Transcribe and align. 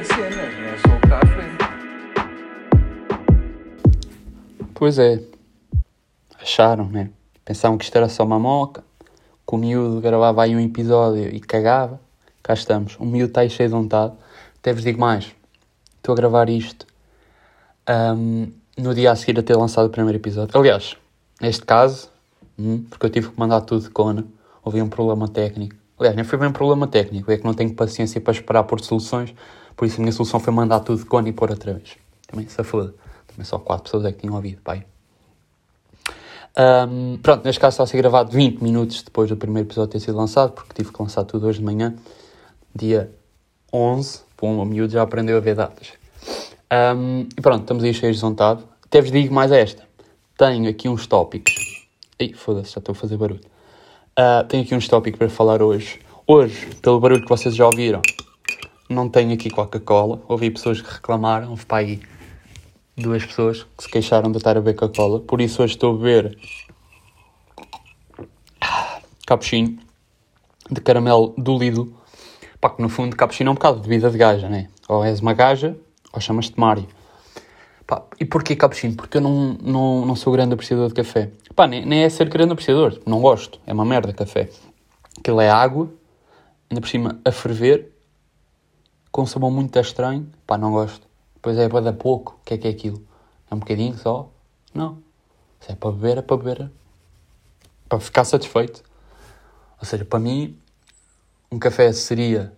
a 0.00 0.04
cena, 0.04 0.30
não 0.30 0.64
é 0.64 0.78
só. 0.78 0.90
Pois 4.74 4.98
é. 4.98 5.22
Acharam, 6.40 6.86
né? 6.86 7.10
Pensavam 7.44 7.76
que 7.76 7.84
isto 7.84 7.96
era 7.96 8.08
só 8.08 8.24
uma 8.24 8.38
moca, 8.38 8.82
que 9.46 9.54
o 9.54 9.58
miúdo 9.58 10.00
gravava 10.00 10.42
aí 10.42 10.56
um 10.56 10.60
episódio 10.60 11.28
e 11.28 11.38
cagava. 11.38 12.00
Cá 12.42 12.54
estamos. 12.54 12.96
O 12.98 13.04
miúdo 13.04 13.28
está 13.28 13.42
aí 13.42 13.50
cheio 13.50 13.68
de 13.68 13.74
vontade. 13.74 14.14
Até 14.58 14.72
vos 14.72 14.82
digo 14.82 14.98
mais. 14.98 15.34
Estou 15.96 16.14
a 16.14 16.16
gravar 16.16 16.48
isto 16.48 16.86
ahm, 17.86 18.46
no 18.78 18.94
dia 18.94 19.12
a 19.12 19.16
seguir 19.16 19.38
a 19.38 19.42
ter 19.42 19.54
lançado 19.54 19.86
o 19.86 19.90
primeiro 19.90 20.16
episódio. 20.16 20.58
Aliás, 20.58 20.96
neste 21.42 21.66
caso, 21.66 22.08
hum, 22.58 22.82
porque 22.88 23.04
eu 23.04 23.10
tive 23.10 23.28
que 23.28 23.38
mandar 23.38 23.60
tudo 23.60 23.82
de 23.82 23.90
cona, 23.90 24.24
houve 24.64 24.80
um 24.80 24.88
problema 24.88 25.28
técnico. 25.28 25.76
Aliás, 25.98 26.16
nem 26.16 26.24
foi 26.24 26.38
bem 26.38 26.48
um 26.48 26.52
problema 26.52 26.86
técnico, 26.86 27.30
é 27.30 27.36
que 27.36 27.44
não 27.44 27.52
tenho 27.52 27.74
paciência 27.74 28.18
para 28.18 28.32
esperar 28.32 28.62
por 28.62 28.80
soluções, 28.80 29.34
por 29.80 29.86
isso 29.86 29.98
a 29.98 30.02
minha 30.02 30.12
solução 30.12 30.38
foi 30.38 30.52
mandar 30.52 30.80
tudo 30.80 30.98
de 30.98 31.06
cona 31.06 31.30
e 31.30 31.32
pôr 31.32 31.50
outra 31.50 31.72
vez. 31.72 31.96
Também 32.26 32.46
se 32.46 32.62
foda. 32.62 32.94
Também 33.26 33.46
só 33.46 33.58
quatro 33.58 33.84
pessoas 33.84 34.04
é 34.04 34.12
que 34.12 34.18
tinham 34.18 34.34
ouvido, 34.34 34.60
pai. 34.60 34.84
Ahm, 36.54 37.16
pronto, 37.22 37.46
neste 37.46 37.58
caso 37.58 37.72
está 37.76 37.84
a 37.84 37.86
ser 37.86 37.96
gravado 37.96 38.30
20 38.30 38.60
minutos 38.62 39.02
depois 39.02 39.30
do 39.30 39.38
primeiro 39.38 39.66
episódio 39.66 39.90
ter 39.90 40.00
sido 40.00 40.18
lançado, 40.18 40.52
porque 40.52 40.74
tive 40.74 40.92
que 40.92 41.02
lançar 41.02 41.24
tudo 41.24 41.46
hoje 41.46 41.60
de 41.60 41.64
manhã, 41.64 41.94
dia 42.74 43.10
11. 43.72 44.20
Pum, 44.36 44.58
o 44.58 44.66
miúdo 44.66 44.92
já 44.92 45.00
aprendeu 45.00 45.38
a 45.38 45.40
ver 45.40 45.54
datas. 45.54 45.94
Ahm, 46.68 47.26
e 47.34 47.40
pronto, 47.40 47.62
estamos 47.62 47.82
aí 47.82 47.94
cheios 47.94 48.16
de 48.16 48.22
vontade. 48.22 48.62
Até 48.84 49.00
vos 49.00 49.10
digo 49.10 49.32
mais 49.32 49.50
esta. 49.50 49.82
Tenho 50.36 50.68
aqui 50.68 50.90
uns 50.90 51.06
tópicos. 51.06 51.54
Ih, 52.20 52.34
foda-se, 52.34 52.74
já 52.74 52.80
estou 52.80 52.92
a 52.92 52.94
fazer 52.94 53.16
barulho. 53.16 53.40
Ah, 54.14 54.44
tenho 54.46 54.62
aqui 54.62 54.74
uns 54.74 54.86
tópicos 54.86 55.16
para 55.18 55.30
falar 55.30 55.62
hoje. 55.62 56.00
Hoje, 56.26 56.66
pelo 56.82 57.00
barulho 57.00 57.22
que 57.22 57.28
vocês 57.30 57.56
já 57.56 57.64
ouviram, 57.64 58.02
não 58.90 59.08
tenho 59.08 59.32
aqui 59.32 59.48
Coca-Cola. 59.48 60.20
Ouvi 60.28 60.50
pessoas 60.50 60.82
que 60.82 60.92
reclamaram, 60.92 61.50
houve 61.50 61.64
para 61.64 61.78
aí 61.78 62.00
duas 62.96 63.24
pessoas 63.24 63.62
que 63.76 63.84
se 63.84 63.88
queixaram 63.88 64.30
de 64.30 64.38
estar 64.38 64.56
a 64.56 64.60
beber 64.60 64.74
Coca-Cola. 64.74 65.20
Por 65.20 65.40
isso 65.40 65.62
hoje 65.62 65.74
estou 65.74 65.94
a 65.94 65.96
beber 65.96 66.36
cappuccino 69.24 69.78
de 70.68 70.80
caramelo 70.80 71.32
do 71.38 71.56
Lidl. 71.56 71.94
Pá, 72.60 72.70
que 72.70 72.82
no 72.82 72.88
fundo 72.88 73.16
cappuccino 73.16 73.48
é 73.48 73.52
um 73.52 73.54
bocado 73.54 73.80
de 73.80 73.88
vida 73.88 74.10
de 74.10 74.18
gaja, 74.18 74.48
né? 74.48 74.68
Ou 74.88 75.04
és 75.04 75.20
uma 75.20 75.32
gaja, 75.32 75.76
ou 76.12 76.20
chamas-te 76.20 76.58
Mário. 76.58 76.86
Pá, 77.86 78.02
e 78.18 78.24
porquê 78.24 78.56
cappuccino? 78.56 78.96
Porque 78.96 79.18
eu 79.18 79.20
não, 79.20 79.56
não, 79.62 80.04
não 80.04 80.16
sou 80.16 80.32
grande 80.32 80.54
apreciador 80.54 80.88
de 80.88 80.94
café. 80.94 81.30
Pá, 81.54 81.66
nem, 81.68 81.86
nem 81.86 82.02
é 82.02 82.08
ser 82.08 82.28
grande 82.28 82.52
apreciador, 82.52 83.00
não 83.06 83.20
gosto. 83.20 83.60
É 83.66 83.72
uma 83.72 83.84
merda 83.84 84.12
café. 84.12 84.48
Aquilo 85.16 85.40
é 85.40 85.48
água, 85.48 85.88
ainda 86.68 86.80
por 86.80 86.88
cima 86.88 87.20
a 87.24 87.30
ferver, 87.30 87.92
com 89.10 89.26
sabor 89.26 89.50
muito 89.50 89.78
estranho. 89.78 90.30
Pá, 90.46 90.56
não 90.56 90.72
gosto. 90.72 91.06
Depois 91.34 91.56
é 91.58 91.68
para 91.68 91.80
dar 91.80 91.92
pouco. 91.92 92.38
O 92.40 92.44
que 92.44 92.54
é 92.54 92.58
que 92.58 92.68
é 92.68 92.70
aquilo? 92.70 93.02
É 93.50 93.54
um 93.54 93.58
bocadinho 93.58 93.96
só? 93.96 94.30
Não. 94.74 94.98
Se 95.60 95.72
é 95.72 95.74
para 95.74 95.90
beber, 95.90 96.18
é 96.18 96.22
para 96.22 96.36
beber. 96.36 96.70
Para 97.88 98.00
ficar 98.00 98.24
satisfeito. 98.24 98.82
Ou 99.78 99.86
seja, 99.86 100.04
para 100.04 100.18
mim, 100.18 100.56
um 101.50 101.58
café 101.58 101.92
seria, 101.92 102.52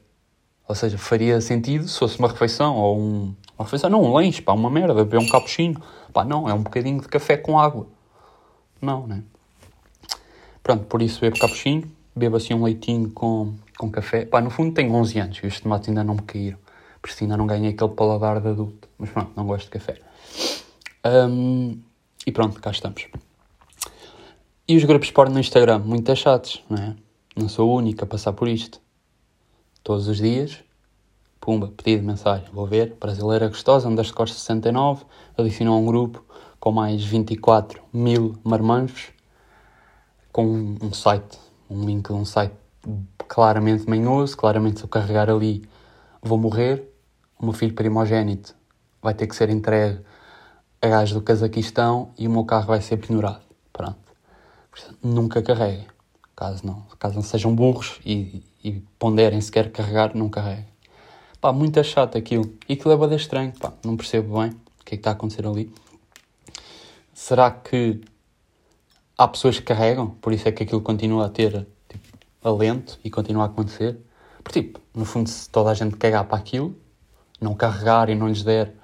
ou 0.68 0.74
seja, 0.74 0.98
faria 0.98 1.40
sentido 1.40 1.88
se 1.88 1.98
fosse 1.98 2.18
uma 2.18 2.28
refeição 2.28 2.76
ou 2.76 2.98
um, 2.98 3.34
uma 3.56 3.64
refeição, 3.64 3.88
não, 3.88 4.02
um 4.02 4.12
lanche, 4.12 4.42
pá, 4.42 4.52
uma 4.52 4.68
merda, 4.68 4.92
beber 4.94 5.18
um 5.18 5.28
cappuccino. 5.28 5.80
Pá, 6.12 6.24
não, 6.24 6.48
é 6.48 6.52
um 6.52 6.62
bocadinho 6.62 7.00
de 7.00 7.08
café 7.08 7.36
com 7.36 7.58
água. 7.58 7.86
Não, 8.80 9.06
né? 9.06 9.22
Pronto, 10.62 10.84
por 10.84 11.00
isso 11.00 11.20
bebo 11.20 11.38
cappuccino, 11.38 11.90
bebo 12.14 12.36
assim 12.36 12.54
um 12.54 12.62
leitinho 12.62 13.10
com, 13.10 13.54
com 13.78 13.90
café. 13.90 14.24
Pá, 14.24 14.40
no 14.40 14.50
fundo 14.50 14.74
tenho 14.74 14.92
11 14.94 15.18
anos 15.18 15.38
e 15.38 15.46
os 15.46 15.60
tomates 15.60 15.88
ainda 15.88 16.04
não 16.04 16.14
me 16.14 16.22
caíram. 16.22 16.58
Por 17.00 17.10
isso 17.10 17.24
ainda 17.24 17.36
não 17.36 17.46
ganhei 17.46 17.70
aquele 17.70 17.90
paladar 17.90 18.40
de 18.40 18.48
adulto. 18.48 18.88
Mas 18.98 19.10
pronto, 19.10 19.32
não 19.36 19.46
gosto 19.46 19.64
de 19.64 19.70
café. 19.70 19.98
Hum, 21.04 21.80
e 22.26 22.30
pronto, 22.30 22.60
cá 22.60 22.70
estamos. 22.70 23.06
E 24.68 24.76
os 24.76 24.84
grupos 24.84 25.10
porno 25.10 25.34
no 25.34 25.40
Instagram? 25.40 25.80
Muito 25.80 26.14
chatos, 26.14 26.62
não 26.70 26.78
é? 26.78 26.96
Não 27.34 27.48
sou 27.48 27.70
o 27.70 27.76
único 27.76 28.04
a 28.04 28.06
passar 28.06 28.32
por 28.32 28.46
isto. 28.46 28.80
Todos 29.82 30.06
os 30.06 30.18
dias, 30.18 30.62
pumba, 31.40 31.72
pedido 31.76 32.06
mensagem. 32.06 32.46
Vou 32.52 32.66
ver, 32.66 32.94
brasileira 33.00 33.48
gostosa, 33.48 33.88
underscore 33.88 34.30
69, 34.30 35.04
adicionou 35.36 35.80
um 35.80 35.84
grupo 35.84 36.24
com 36.60 36.70
mais 36.70 37.02
24 37.02 37.82
mil 37.92 38.38
marmanjos, 38.44 39.08
com 40.30 40.46
um, 40.46 40.78
um 40.80 40.92
site, 40.92 41.36
um 41.72 41.84
link 41.84 42.06
de 42.06 42.12
um 42.12 42.24
site 42.24 42.54
claramente 43.28 43.88
manhoso, 43.88 44.36
claramente 44.36 44.78
se 44.78 44.84
eu 44.84 44.88
carregar 44.88 45.30
ali 45.30 45.62
vou 46.20 46.38
morrer, 46.38 46.88
o 47.38 47.44
meu 47.44 47.52
filho 47.52 47.74
primogênito 47.74 48.54
vai 49.00 49.14
ter 49.14 49.26
que 49.26 49.34
ser 49.34 49.50
entregue 49.50 50.00
a 50.80 50.88
gajo 50.88 51.14
do 51.14 51.22
Cazaquistão 51.22 52.10
e 52.18 52.26
o 52.26 52.30
meu 52.30 52.44
carro 52.44 52.66
vai 52.66 52.80
ser 52.80 52.96
penhorado. 52.96 53.42
Pronto. 53.72 53.98
Nunca 55.02 55.42
carreguem. 55.42 55.86
Caso 56.34 56.66
não, 56.66 56.82
caso 56.98 57.16
não 57.16 57.22
sejam 57.22 57.54
burros 57.54 58.00
e, 58.04 58.42
e 58.64 58.82
ponderem 58.98 59.40
se 59.40 59.50
quer 59.50 59.70
carregar, 59.70 60.14
não 60.14 60.28
carreguem. 60.28 60.66
Pá, 61.40 61.52
muito 61.52 61.82
chato 61.82 62.16
aquilo. 62.16 62.52
E 62.68 62.76
que 62.76 62.86
leva 62.88 63.08
de 63.08 63.16
estranho, 63.16 63.52
pá, 63.58 63.72
não 63.84 63.96
percebo 63.96 64.40
bem 64.40 64.50
o 64.50 64.84
que 64.84 64.94
é 64.94 64.96
que 64.96 64.96
está 64.96 65.10
a 65.10 65.12
acontecer 65.12 65.46
ali. 65.46 65.72
Será 67.12 67.50
que 67.50 68.00
há 69.16 69.28
pessoas 69.28 69.58
que 69.58 69.64
carregam, 69.64 70.10
por 70.10 70.32
isso 70.32 70.48
é 70.48 70.52
que 70.52 70.62
aquilo 70.62 70.80
continua 70.80 71.26
a 71.26 71.28
ter 71.28 71.66
tipo, 71.88 72.18
alento 72.42 72.98
e 73.04 73.10
continua 73.10 73.44
a 73.44 73.46
acontecer? 73.46 73.98
Porque, 74.42 74.62
tipo, 74.62 74.80
no 74.94 75.04
fundo, 75.04 75.28
se 75.28 75.48
toda 75.48 75.70
a 75.70 75.74
gente 75.74 75.96
cagar 75.96 76.24
para 76.24 76.38
aquilo, 76.38 76.76
não 77.40 77.54
carregar 77.54 78.08
e 78.10 78.14
não 78.14 78.28
lhes 78.28 78.42
der, 78.42 78.74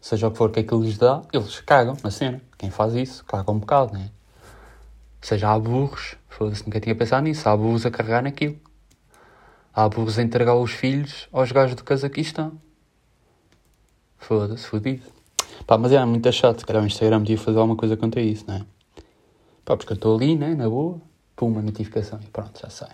seja 0.00 0.28
o 0.28 0.30
que 0.30 0.38
for 0.38 0.50
que 0.50 0.60
aquilo 0.60 0.82
lhes 0.82 0.98
dá, 0.98 1.22
eles 1.32 1.60
cagam 1.60 1.96
na 2.02 2.10
cena. 2.10 2.40
Quem 2.58 2.70
faz 2.70 2.94
isso, 2.94 3.24
caga 3.24 3.50
um 3.50 3.58
bocado, 3.58 3.92
né? 3.92 4.10
Seja 5.20 5.50
há 5.50 5.58
burros, 5.58 6.16
foda-se, 6.28 6.64
nunca 6.64 6.80
tinha 6.80 6.94
pensado 6.94 7.24
nisso, 7.24 7.48
há 7.48 7.56
burros 7.56 7.86
a 7.86 7.90
carregar 7.90 8.22
naquilo. 8.22 8.56
Há 9.74 9.88
burros 9.88 10.18
a 10.18 10.22
entregar 10.22 10.54
os 10.54 10.70
filhos 10.70 11.28
aos 11.32 11.50
gajos 11.52 11.74
do 11.74 11.84
Cazaquistão. 11.84 12.52
Foda-se, 14.18 14.66
fodido. 14.66 15.04
Pá, 15.66 15.76
mas 15.76 15.92
é 15.92 16.04
muito 16.04 16.30
chato, 16.32 16.60
se 16.60 16.66
calhar 16.66 16.82
o 16.82 16.86
Instagram 16.86 17.18
podia 17.18 17.38
fazer 17.38 17.58
alguma 17.58 17.76
coisa 17.76 17.96
quanto 17.96 18.18
a 18.18 18.22
isso, 18.22 18.44
não 18.46 18.56
é? 18.56 18.75
Pá, 19.66 19.76
porque 19.76 19.92
eu 19.92 19.96
estou 19.96 20.14
ali, 20.14 20.36
né, 20.36 20.54
na 20.54 20.68
boa, 20.68 20.96
pum, 21.34 21.48
uma 21.48 21.60
notificação 21.60 22.20
e 22.22 22.26
pronto, 22.28 22.56
já 22.62 22.70
sai. 22.70 22.90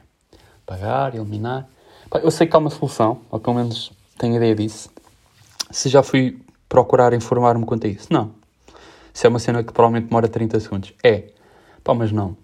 Pagar, 0.64 1.14
eliminar. 1.14 1.68
Pá, 2.08 2.18
eu 2.20 2.30
sei 2.30 2.46
que 2.46 2.56
há 2.56 2.58
uma 2.58 2.70
solução, 2.70 3.20
ou 3.30 3.38
pelo 3.38 3.56
menos 3.56 3.92
tenho 4.16 4.36
ideia 4.36 4.54
disso. 4.54 4.90
Se 5.70 5.90
já 5.90 6.02
fui 6.02 6.40
procurar 6.70 7.12
informar-me 7.12 7.66
quanto 7.66 7.86
a 7.86 7.90
isso, 7.90 8.10
não. 8.10 8.32
Se 9.12 9.26
é 9.26 9.28
uma 9.28 9.38
cena 9.38 9.62
que 9.62 9.70
provavelmente 9.70 10.08
demora 10.08 10.26
30 10.26 10.58
segundos, 10.60 10.94
é. 11.04 11.24
Pá, 11.84 11.92
mas 11.92 12.10
não, 12.10 12.34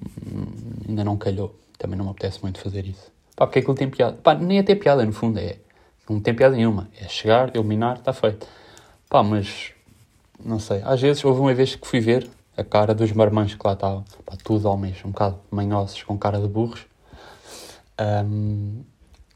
ainda 0.86 1.02
não 1.02 1.16
calhou. 1.16 1.58
Também 1.78 1.96
não 1.96 2.04
me 2.04 2.10
apetece 2.10 2.42
muito 2.42 2.60
fazer 2.60 2.84
isso. 2.84 3.10
Pá, 3.34 3.46
porque 3.46 3.60
aquilo 3.60 3.74
tem 3.74 3.88
piada. 3.88 4.18
Pá, 4.22 4.34
nem 4.34 4.58
é 4.58 4.62
ter 4.62 4.76
piada, 4.76 5.06
no 5.06 5.12
fundo, 5.12 5.38
é. 5.38 5.56
Não 6.06 6.20
tem 6.20 6.34
piada 6.34 6.54
nenhuma. 6.54 6.90
É 7.00 7.08
chegar, 7.08 7.56
eliminar, 7.56 7.96
está 7.96 8.12
feito. 8.12 8.46
Pá, 9.08 9.22
mas. 9.22 9.72
Não 10.44 10.58
sei. 10.58 10.82
Às 10.84 11.00
vezes, 11.00 11.24
houve 11.24 11.40
uma 11.40 11.54
vez 11.54 11.74
que 11.76 11.88
fui 11.88 12.00
ver 12.00 12.28
a 12.58 12.64
cara 12.64 12.92
dos 12.92 13.12
marmães 13.12 13.54
que 13.54 13.64
lá 13.64 13.74
estavam. 13.74 14.04
Pá, 14.26 14.36
tudo 14.42 14.68
homens, 14.68 15.04
um 15.04 15.10
bocado 15.10 15.38
manhosos, 15.48 16.02
com 16.02 16.18
cara 16.18 16.40
de 16.40 16.48
burros. 16.48 16.84
Um, 18.00 18.82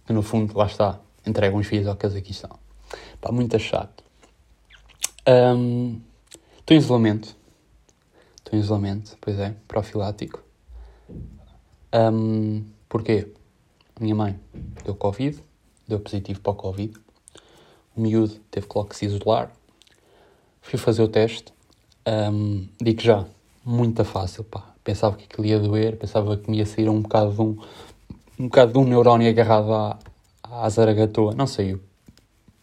que 0.04 0.12
no 0.12 0.22
fundo, 0.22 0.58
lá 0.58 0.66
está, 0.66 0.98
entregam 1.24 1.60
os 1.60 1.66
filhos 1.68 1.86
ao 1.86 1.94
Cazaquistão. 1.94 2.58
Pá, 3.20 3.30
muito 3.30 3.56
chato. 3.60 4.02
Um, 5.28 6.00
estou 6.58 6.76
em 6.76 6.80
isolamento. 6.80 7.36
Estou 8.38 8.58
em 8.58 8.60
isolamento, 8.60 9.16
pois 9.20 9.38
é, 9.38 9.54
profilático. 9.68 10.42
Um, 11.94 12.64
porquê? 12.88 13.32
A 13.94 14.02
minha 14.02 14.16
mãe 14.16 14.40
deu 14.84 14.96
Covid, 14.96 15.40
deu 15.86 16.00
positivo 16.00 16.40
para 16.40 16.52
o 16.52 16.56
Covid. 16.56 16.94
O 17.94 18.00
miúdo 18.00 18.34
teve 18.50 18.66
que 18.66 18.76
logo 18.76 18.92
se 18.92 19.06
isolar. 19.06 19.52
Fui 20.60 20.76
fazer 20.76 21.02
o 21.04 21.08
teste. 21.08 21.52
Um, 22.06 22.66
digo 22.80 23.00
já, 23.00 23.24
muito 23.64 24.04
fácil, 24.04 24.44
pá. 24.44 24.64
Pensava 24.82 25.16
que 25.16 25.24
aquilo 25.24 25.46
ia 25.46 25.60
doer, 25.60 25.96
pensava 25.96 26.36
que 26.36 26.50
me 26.50 26.58
ia 26.58 26.66
sair 26.66 26.88
um 26.88 27.00
bocado 27.00 27.32
de 27.32 27.40
um, 27.40 27.56
um 28.38 28.44
bocado 28.44 28.72
de 28.72 28.78
um 28.78 28.84
neurónio 28.84 29.28
agarrado 29.28 29.72
à, 29.72 29.98
à 30.42 30.68
zaragatoa. 30.68 31.34
Não 31.34 31.46
saiu. 31.46 31.80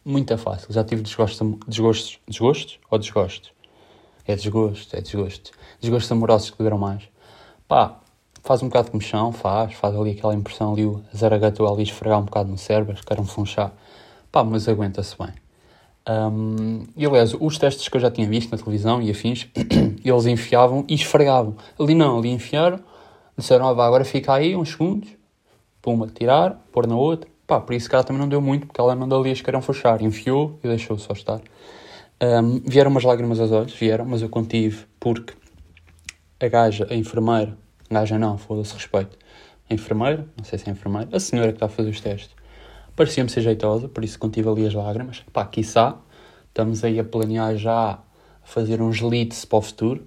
Muito 0.03 0.37
fácil. 0.37 0.73
Já 0.73 0.83
tive 0.83 1.01
desgostos, 1.01 1.57
desgostos, 1.67 2.19
desgostos 2.27 2.79
ou 2.89 2.99
desgostos? 2.99 3.51
É 4.27 4.35
desgostos, 4.35 4.93
é 4.93 5.01
desgostos. 5.01 5.51
Desgostos 5.79 6.11
amorosos 6.11 6.49
que 6.49 6.61
duram 6.61 6.77
mais. 6.77 7.03
Pá, 7.67 7.99
faz 8.43 8.61
um 8.61 8.67
bocado 8.67 8.85
de 8.85 8.91
comichão, 8.91 9.31
faz, 9.31 9.73
faz 9.73 9.95
ali 9.95 10.11
aquela 10.11 10.33
impressão 10.35 10.73
ali, 10.73 10.85
o 10.85 11.03
zaragatoa 11.15 11.71
ali 11.71 11.83
esfregar 11.83 12.19
um 12.19 12.25
bocado 12.25 12.49
no 12.49 12.57
cérebro, 12.57 12.93
acho 12.93 13.05
que 13.05 13.13
era 13.13 13.21
um 13.21 13.25
funchá. 13.25 13.71
Pá, 14.31 14.43
mas 14.43 14.67
aguenta-se 14.67 15.15
bem. 15.17 15.33
Um, 16.07 16.85
e 16.95 17.05
aliás, 17.05 17.35
os 17.39 17.57
testes 17.57 17.87
que 17.87 17.97
eu 17.97 18.01
já 18.01 18.09
tinha 18.09 18.27
visto 18.27 18.51
na 18.51 18.57
televisão 18.57 19.01
e 19.01 19.11
afins, 19.11 19.47
eles 20.03 20.25
enfiavam 20.25 20.85
e 20.87 20.95
esfregavam. 20.95 21.55
Ali 21.79 21.93
não, 21.93 22.17
ali 22.17 22.29
enfiaram, 22.29 22.79
disseram, 23.37 23.67
ah, 23.67 23.73
vá, 23.73 23.85
agora 23.85 24.05
fica 24.05 24.33
aí 24.33 24.55
uns 24.55 24.69
segundos, 24.69 25.09
pumba, 25.81 26.07
tirar, 26.07 26.61
pôr 26.71 26.87
na 26.87 26.95
outra, 26.95 27.29
Pá, 27.49 27.59
por 27.59 27.73
isso 27.73 27.89
que 27.89 27.95
ela 27.95 28.03
também 28.03 28.21
não 28.21 28.29
deu 28.29 28.39
muito, 28.39 28.67
porque 28.67 28.79
ela 28.79 28.93
não 28.93 29.09
dali 29.09 29.31
as 29.31 29.41
queiram 29.41 29.59
fechar. 29.59 30.03
Enfiou 30.03 30.59
e 30.63 30.67
deixou 30.67 30.99
só 30.99 31.13
estar. 31.13 31.41
Um, 32.21 32.59
vieram 32.59 32.91
umas 32.91 33.03
lágrimas 33.03 33.39
aos 33.39 33.51
olhos, 33.51 33.73
vieram, 33.73 34.05
mas 34.05 34.21
eu 34.21 34.29
contive 34.29 34.85
porque 34.99 35.33
a 36.39 36.47
gaja, 36.47 36.85
a 36.91 36.93
enfermeira, 36.93 37.57
gaja 37.89 38.19
não, 38.19 38.37
foda-se 38.37 38.75
respeito, 38.75 39.17
a 39.67 39.73
enfermeira, 39.73 40.27
não 40.37 40.43
sei 40.43 40.59
se 40.59 40.67
é 40.67 40.69
a 40.69 40.73
enfermeira, 40.73 41.09
a 41.11 41.19
senhora 41.19 41.47
que 41.47 41.55
está 41.55 41.65
a 41.65 41.69
fazer 41.69 41.89
os 41.89 41.99
testes, 41.99 42.35
parecia-me 42.99 43.29
ser 43.29 43.39
jeitosa, 43.39 43.87
por 43.87 44.03
isso 44.03 44.19
contive 44.19 44.49
ali 44.49 44.67
as 44.67 44.73
lágrimas. 44.73 45.23
Pá, 45.31 45.45
quiçá, 45.45 45.97
estamos 46.49 46.83
aí 46.83 46.99
a 46.99 47.03
planear 47.05 47.55
já 47.55 47.97
fazer 48.43 48.81
uns 48.81 48.99
leads 48.99 49.45
para 49.45 49.57
o 49.57 49.61
futuro, 49.61 50.05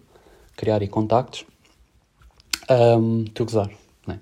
criar 0.54 0.82
aí 0.82 0.88
contactos. 0.88 1.46
Um, 2.68 3.22
Estou 3.22 3.44
a 3.44 3.46
gozar, 3.46 3.70
né? 4.06 4.20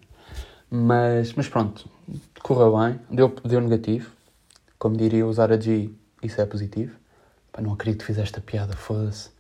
Mas, 0.70 1.32
mas 1.32 1.48
pronto, 1.48 1.90
correu 2.44 2.78
bem, 2.78 3.00
deu, 3.10 3.34
deu 3.44 3.60
negativo. 3.60 4.12
Como 4.78 4.96
diria 4.96 5.26
usar 5.26 5.50
a 5.50 5.58
G, 5.58 5.90
isso 6.22 6.40
é 6.40 6.46
positivo. 6.46 6.94
Pá, 7.50 7.60
não 7.60 7.72
acredito 7.72 8.02
que 8.02 8.06
fiz 8.06 8.18
esta 8.18 8.40
piada, 8.40 8.76
foda-se. 8.76 9.30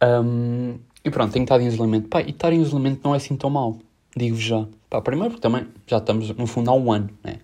Um, 0.00 0.78
e 1.04 1.10
pronto, 1.10 1.32
tenho 1.32 1.42
estado 1.42 1.64
em 1.64 1.66
isolamento. 1.66 2.08
Pá, 2.08 2.20
e 2.22 2.30
estar 2.30 2.52
em 2.52 2.62
isolamento 2.62 3.00
não 3.02 3.12
é 3.12 3.16
assim 3.16 3.34
tão 3.34 3.50
mal, 3.50 3.76
digo-vos 4.16 4.44
já. 4.44 4.68
Pá, 4.88 5.02
primeiro 5.02 5.30
porque 5.30 5.42
também 5.42 5.66
já 5.84 5.98
estamos, 5.98 6.30
no 6.30 6.46
fundo, 6.46 6.70
há 6.70 6.74
um 6.74 6.92
ano, 6.92 7.10
né? 7.24 7.40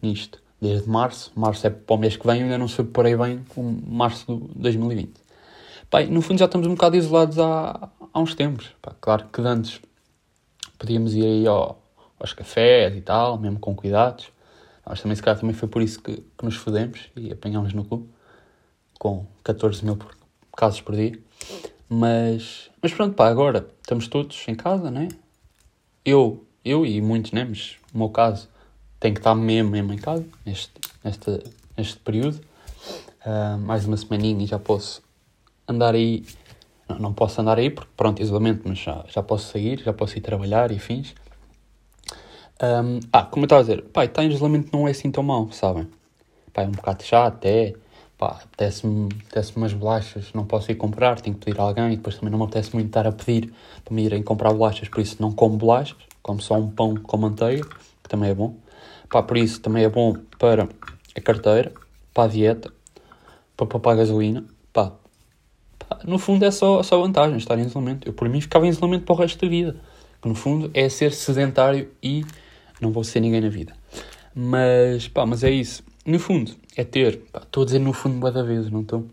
Nisto. 0.00 0.45
Desde 0.60 0.88
março. 0.88 1.32
Março 1.34 1.66
é 1.66 1.70
para 1.70 1.94
o 1.94 1.98
mês 1.98 2.16
que 2.16 2.26
vem, 2.26 2.42
ainda 2.42 2.56
não 2.58 2.68
sei 2.68 2.84
porei 2.84 3.16
bem 3.16 3.44
com 3.48 3.62
março 3.86 4.24
de 4.26 4.58
2020. 4.60 5.12
Pá, 5.90 6.02
no 6.02 6.20
fundo 6.20 6.38
já 6.38 6.46
estamos 6.46 6.66
um 6.66 6.74
bocado 6.74 6.96
isolados 6.96 7.38
há, 7.38 7.90
há 8.12 8.20
uns 8.20 8.34
tempos. 8.34 8.74
Pá, 8.82 8.94
claro 9.00 9.26
que 9.32 9.40
antes 9.42 9.80
podíamos 10.78 11.14
ir 11.14 11.24
aí 11.24 11.46
ao, 11.46 11.82
aos 12.18 12.32
cafés 12.32 12.96
e 12.96 13.00
tal, 13.00 13.38
mesmo 13.38 13.58
com 13.58 13.74
cuidados. 13.74 14.28
Mas 14.84 15.02
também, 15.02 15.16
se 15.16 15.22
calhar, 15.22 15.38
também 15.38 15.54
foi 15.54 15.68
por 15.68 15.82
isso 15.82 16.00
que, 16.00 16.16
que 16.16 16.44
nos 16.44 16.56
fodemos 16.56 17.10
e 17.16 17.32
apanhámos 17.32 17.72
no 17.72 17.84
cu, 17.84 18.06
com 18.98 19.26
14 19.42 19.84
mil 19.84 19.98
casos 20.56 20.80
por 20.80 20.94
dia. 20.94 21.18
Mas, 21.88 22.70
mas 22.80 22.92
pronto, 22.92 23.14
pá, 23.14 23.28
agora 23.28 23.68
estamos 23.80 24.08
todos 24.08 24.46
em 24.48 24.54
casa, 24.54 24.90
né? 24.90 25.08
Eu, 26.04 26.44
eu 26.64 26.86
e 26.86 27.00
muitos, 27.00 27.32
né? 27.32 27.44
Mas 27.44 27.76
no 27.92 28.00
meu 28.00 28.08
caso, 28.10 28.48
tenho 29.06 29.14
que 29.14 29.20
estar 29.20 29.34
mesmo, 29.36 29.70
mesmo 29.70 29.92
em 29.92 29.98
casa, 29.98 30.24
neste, 30.44 30.72
período. 32.00 32.40
Uh, 33.24 33.58
mais 33.58 33.86
uma 33.86 33.96
semaninha 33.96 34.42
e 34.42 34.46
já 34.46 34.58
posso 34.58 35.00
andar 35.68 35.94
aí. 35.94 36.24
Não, 36.88 36.98
não 36.98 37.12
posso 37.12 37.40
andar 37.40 37.58
aí 37.58 37.70
porque, 37.70 37.90
pronto, 37.96 38.20
isolamento, 38.20 38.62
mas 38.64 38.78
já, 38.78 39.04
já 39.08 39.22
posso 39.22 39.52
sair, 39.52 39.80
já 39.80 39.92
posso 39.92 40.18
ir 40.18 40.20
trabalhar 40.20 40.72
e 40.72 40.78
fins. 40.78 41.14
Um, 42.60 42.98
ah, 43.12 43.22
como 43.24 43.44
eu 43.44 43.46
estava 43.46 43.60
a 43.60 43.64
dizer, 43.64 43.82
pá, 43.84 44.04
estar 44.04 44.24
em 44.24 44.30
isolamento 44.30 44.70
não 44.72 44.88
é 44.88 44.90
assim 44.90 45.10
tão 45.10 45.22
mau, 45.22 45.50
sabem? 45.52 45.88
Pá, 46.52 46.62
é 46.62 46.66
um 46.66 46.72
bocado 46.72 47.02
chato 47.04 47.34
até, 47.34 47.74
pá, 48.18 48.40
apetece-me 48.42 49.08
apetece 49.20 49.56
umas 49.56 49.72
bolachas, 49.72 50.32
não 50.32 50.44
posso 50.44 50.72
ir 50.72 50.76
comprar, 50.76 51.20
tenho 51.20 51.36
que 51.36 51.44
pedir 51.44 51.60
a 51.60 51.64
alguém 51.64 51.92
e 51.92 51.96
depois 51.96 52.16
também 52.16 52.30
não 52.30 52.38
me 52.38 52.44
apetece 52.44 52.74
muito 52.74 52.86
estar 52.86 53.06
a 53.06 53.12
pedir 53.12 53.52
para 53.84 53.94
me 53.94 54.04
irem 54.04 54.22
comprar 54.22 54.52
bolachas, 54.52 54.88
por 54.88 55.00
isso 55.00 55.16
não 55.20 55.30
como 55.30 55.56
bolachas, 55.56 55.98
como 56.22 56.40
só 56.40 56.54
um 56.54 56.70
pão 56.70 56.96
com 56.96 57.16
manteiga, 57.18 57.64
que 58.02 58.08
também 58.08 58.30
é 58.30 58.34
bom. 58.34 58.54
Pá, 59.08 59.22
por 59.22 59.36
isso 59.36 59.60
também 59.60 59.84
é 59.84 59.88
bom 59.88 60.16
para 60.38 60.68
a 61.14 61.20
carteira, 61.20 61.72
para 62.12 62.24
a 62.24 62.26
dieta, 62.26 62.72
para 63.56 63.66
poupar 63.66 63.94
a 63.94 63.96
gasolina, 63.98 64.44
pá. 64.72 64.92
pá. 65.78 65.98
No 66.04 66.18
fundo 66.18 66.44
é 66.44 66.50
só, 66.50 66.82
só 66.82 67.00
vantagem 67.00 67.36
estar 67.36 67.58
em 67.58 67.66
isolamento. 67.66 68.08
Eu 68.08 68.12
por 68.12 68.28
mim 68.28 68.40
ficava 68.40 68.66
em 68.66 68.70
isolamento 68.70 69.04
para 69.04 69.14
o 69.14 69.18
resto 69.18 69.40
da 69.40 69.48
vida. 69.48 69.76
Que 70.20 70.28
no 70.28 70.34
fundo 70.34 70.70
é 70.74 70.88
ser 70.88 71.12
sedentário 71.12 71.90
e 72.02 72.24
não 72.80 72.90
vou 72.90 73.04
ser 73.04 73.20
ninguém 73.20 73.40
na 73.40 73.48
vida. 73.48 73.72
Mas, 74.34 75.08
pá, 75.08 75.24
mas 75.24 75.44
é 75.44 75.50
isso. 75.50 75.82
No 76.04 76.18
fundo, 76.18 76.52
é 76.76 76.84
ter, 76.84 77.22
estou 77.42 77.62
a 77.62 77.66
dizer 77.66 77.78
no 77.78 77.92
fundo 77.92 78.18
boa 78.18 78.30
da 78.30 78.42
vez, 78.42 78.70
não 78.70 78.82
estou? 78.82 79.06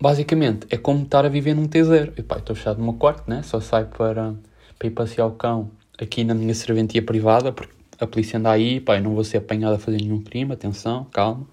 Basicamente, 0.00 0.66
é 0.70 0.78
como 0.78 1.02
estar 1.02 1.26
a 1.26 1.28
viver 1.28 1.54
num 1.54 1.68
T0. 1.68 2.14
E 2.16 2.22
pá, 2.22 2.38
estou 2.38 2.56
fechado 2.56 2.78
no 2.78 2.84
meu 2.84 2.94
quarto, 2.94 3.28
né? 3.28 3.42
Só 3.42 3.60
saio 3.60 3.86
para, 3.86 4.34
para 4.78 4.88
ir 4.88 4.92
passear 4.92 5.26
o 5.26 5.32
cão 5.32 5.70
aqui 6.00 6.24
na 6.24 6.34
minha 6.34 6.54
serventia 6.54 7.02
privada, 7.02 7.52
porque 7.52 7.79
a 8.00 8.06
polícia 8.06 8.38
anda 8.38 8.50
aí, 8.50 8.80
pá, 8.80 8.96
eu 8.96 9.02
não 9.02 9.14
vou 9.14 9.22
ser 9.22 9.36
apanhado 9.36 9.74
a 9.74 9.78
fazer 9.78 9.98
nenhum 9.98 10.22
crime, 10.22 10.52
atenção, 10.52 11.04
calma. 11.12 11.46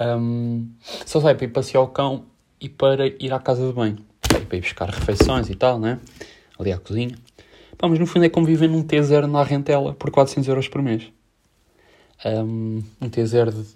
Um, 0.00 0.68
só 1.06 1.20
saio 1.20 1.36
para 1.36 1.46
ir 1.46 1.48
passear 1.48 1.80
o 1.80 1.88
cão 1.88 2.26
e 2.60 2.68
para 2.68 3.06
ir 3.06 3.32
à 3.32 3.38
casa 3.38 3.66
de 3.66 3.72
banho. 3.72 3.98
Para 4.20 4.56
ir 4.56 4.60
buscar 4.60 4.90
refeições 4.90 5.48
e 5.48 5.54
tal, 5.54 5.78
né? 5.78 5.98
Ali 6.58 6.72
à 6.72 6.78
cozinha. 6.78 7.16
Pá, 7.78 7.88
mas 7.88 7.98
no 7.98 8.06
fundo 8.06 8.26
é 8.26 8.28
como 8.28 8.46
viver 8.46 8.68
num 8.68 8.82
T0 8.82 9.26
na 9.26 9.42
rentela 9.42 9.94
por 9.94 10.10
400 10.10 10.48
euros 10.48 10.68
por 10.68 10.82
mês. 10.82 11.10
Um, 12.24 12.82
um 13.00 13.08
T0 13.08 13.52
de 13.52 13.66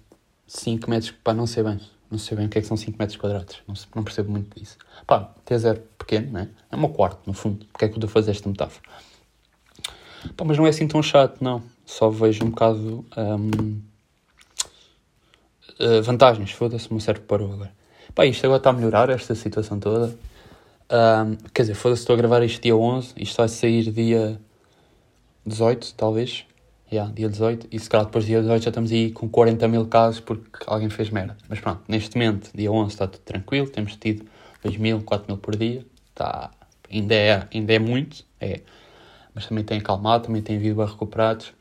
5 0.47 0.89
metros, 0.89 1.11
pá, 1.23 1.33
não 1.33 1.47
sei 1.47 1.63
bem. 1.63 1.79
Não 2.09 2.17
sei 2.17 2.37
bem 2.37 2.47
o 2.47 2.49
que 2.49 2.57
é 2.57 2.61
que 2.61 2.67
são 2.67 2.77
5 2.77 2.97
metros 2.97 3.17
quadrados. 3.17 3.61
Não, 3.67 3.75
não 3.95 4.03
percebo 4.03 4.31
muito 4.31 4.59
disso. 4.59 4.77
Pá, 5.05 5.33
T0 5.45 5.79
pequeno, 5.97 6.31
né? 6.31 6.49
É 6.71 6.77
meu 6.77 6.89
quarto, 6.89 7.21
no 7.25 7.33
fundo. 7.33 7.65
Porque 7.71 7.85
é 7.85 7.87
que 7.87 7.93
eu 7.93 7.97
estou 7.97 8.09
a 8.09 8.11
fazer 8.11 8.31
esta 8.31 8.47
metáfora? 8.47 8.87
Pá, 10.35 10.45
mas 10.45 10.57
não 10.57 10.65
é 10.65 10.69
assim 10.69 10.87
tão 10.87 11.01
chato, 11.01 11.37
não. 11.41 11.61
Só 11.89 12.07
vejo 12.07 12.45
um 12.45 12.51
bocado... 12.51 13.03
Um, 13.17 13.81
uh, 15.79 16.03
vantagens, 16.03 16.51
foda-se, 16.51 16.87
meu 16.93 16.99
cérebro 16.99 17.27
parou 17.27 17.51
agora. 17.51 17.73
Pá, 18.13 18.27
isto 18.27 18.45
agora 18.45 18.59
está 18.59 18.69
a 18.69 18.73
melhorar, 18.73 19.09
esta 19.09 19.33
situação 19.33 19.79
toda. 19.79 20.15
Um, 20.91 21.35
quer 21.51 21.63
dizer, 21.63 21.73
foda-se, 21.73 22.03
estou 22.03 22.13
a 22.13 22.17
gravar 22.17 22.43
isto 22.43 22.61
dia 22.61 22.77
11, 22.77 23.15
isto 23.17 23.37
vai 23.37 23.49
sair 23.49 23.91
dia 23.91 24.39
18, 25.43 25.95
talvez. 25.95 26.45
Yeah, 26.91 27.11
dia 27.11 27.27
18, 27.27 27.67
e 27.71 27.79
se 27.79 27.89
calhar 27.89 28.05
depois 28.05 28.23
dia 28.23 28.39
18 28.39 28.63
já 28.63 28.69
estamos 28.69 28.91
aí 28.91 29.11
com 29.11 29.27
40 29.27 29.67
mil 29.67 29.87
casos 29.87 30.19
porque 30.19 30.63
alguém 30.67 30.91
fez 30.91 31.09
merda. 31.09 31.35
Mas 31.49 31.59
pronto, 31.59 31.81
neste 31.87 32.15
momento, 32.15 32.51
dia 32.53 32.71
11 32.71 32.93
está 32.93 33.07
tudo 33.07 33.21
tranquilo, 33.23 33.67
temos 33.67 33.95
tido 33.95 34.25
2 34.63 34.77
mil, 34.77 35.01
4 35.01 35.27
mil 35.27 35.37
por 35.37 35.55
dia, 35.55 35.83
está, 36.09 36.51
ainda, 36.89 37.15
é, 37.15 37.47
ainda 37.51 37.73
é 37.73 37.79
muito, 37.79 38.23
é, 38.39 38.61
mas 39.33 39.47
também 39.47 39.63
tem 39.63 39.79
acalmado, 39.79 40.25
também 40.25 40.43
tem 40.43 40.55
havido 40.55 40.85
recuperados. 40.85 41.51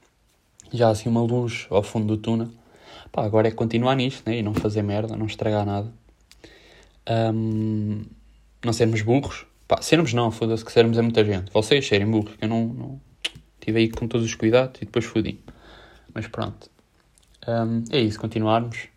Já 0.73 0.91
assim 0.91 1.09
uma 1.09 1.23
luz 1.23 1.67
ao 1.71 1.83
fundo 1.83 2.07
do 2.07 2.17
túnel. 2.17 2.49
Pá, 3.11 3.25
agora 3.25 3.49
é 3.49 3.51
continuar 3.51 3.95
nisto, 3.95 4.23
né? 4.29 4.39
E 4.39 4.43
não 4.43 4.55
fazer 4.55 4.83
merda, 4.83 5.17
não 5.17 5.27
estragar 5.27 5.65
nada. 5.65 5.93
Um, 7.09 8.05
não 8.65 8.73
sermos 8.73 9.03
burros. 9.03 9.47
Pá, 9.67 9.81
sermos 9.83 10.13
não, 10.13 10.31
foda-se 10.31 10.65
que 10.65 10.73
sermos 10.73 10.99
é 10.99 11.03
muita 11.03 11.25
gente. 11.25 11.51
Vocês 11.53 11.87
serem 11.87 12.11
burros, 12.11 12.35
eu 12.41 12.49
não, 12.49 12.67
não 12.67 13.01
aí 13.67 13.91
com 13.91 14.09
todos 14.09 14.27
os 14.27 14.35
cuidados 14.35 14.81
e 14.81 14.85
depois 14.85 15.05
fodi. 15.05 15.39
Mas 16.15 16.27
pronto. 16.27 16.71
Um, 17.47 17.85
é 17.91 18.01
isso, 18.01 18.19
continuarmos. 18.19 18.89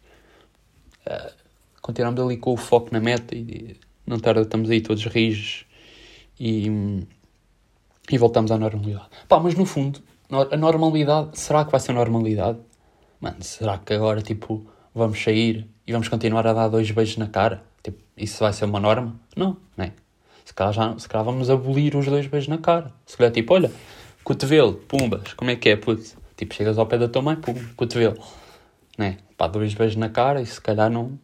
Uh, 1.06 2.22
ali 2.26 2.38
com 2.38 2.54
o 2.54 2.58
foco 2.58 2.90
na 2.92 3.00
meta 3.00 3.36
e 3.36 3.76
não 4.06 4.20
tarda 4.20 4.42
estamos 4.42 4.70
aí 4.70 4.82
todos 4.82 5.04
rijos 5.06 5.66
e, 6.40 6.68
e 8.10 8.18
voltamos 8.18 8.52
à 8.52 8.58
normalidade. 8.58 9.10
Pá, 9.28 9.40
mas 9.40 9.56
no 9.56 9.66
fundo, 9.66 10.02
a 10.32 10.58
normalidade, 10.58 11.38
será 11.38 11.66
que 11.66 11.72
vai 11.72 11.80
ser 11.80 11.92
normalidade? 11.94 12.58
Mano, 13.20 13.38
será 13.42 13.78
que 13.78 13.94
agora, 13.94 14.22
tipo, 14.22 14.66
vamos 14.96 15.22
sair 15.22 15.68
e 15.86 15.92
vamos 15.92 16.08
continuar 16.08 16.48
a 16.48 16.54
dar 16.54 16.70
dois 16.70 16.90
beijos 16.90 17.18
na 17.18 17.28
cara? 17.28 17.62
Tipo, 17.84 18.00
isso 18.16 18.40
vai 18.40 18.54
ser 18.54 18.66
uma 18.66 18.80
norma? 18.80 19.16
Não, 19.36 19.58
não 19.76 19.86
é? 19.86 19.92
Se 20.46 20.54
calhar, 20.54 20.74
já, 20.74 20.98
se 20.98 21.08
calhar 21.08 21.26
vamos 21.26 21.50
abolir 21.50 21.96
os 21.96 22.06
dois 22.06 22.28
beijos 22.28 22.48
na 22.48 22.58
cara. 22.58 22.92
Se 23.06 23.18
calhar, 23.18 23.32
tipo, 23.32 23.54
olha, 23.54 23.72
cotovelo, 24.24 24.74
pumbas, 24.74 25.34
como 25.34 25.52
é 25.52 25.56
que 25.56 25.70
é, 25.70 25.76
putz? 25.76 26.16
Tipo, 26.38 26.54
chegas 26.56 26.78
ao 26.78 26.86
pé 26.86 26.98
da 26.98 27.08
tua 27.08 27.22
mãe, 27.22 27.36
pum, 27.36 27.54
cotovelo. 27.76 28.18
Né? 28.98 29.18
Pá, 29.38 29.48
dois 29.48 29.74
beijos 29.74 29.98
na 29.98 30.10
cara 30.10 30.42
e 30.42 30.46
se 30.46 30.60
calhar 30.60 30.90
não... 30.90 31.20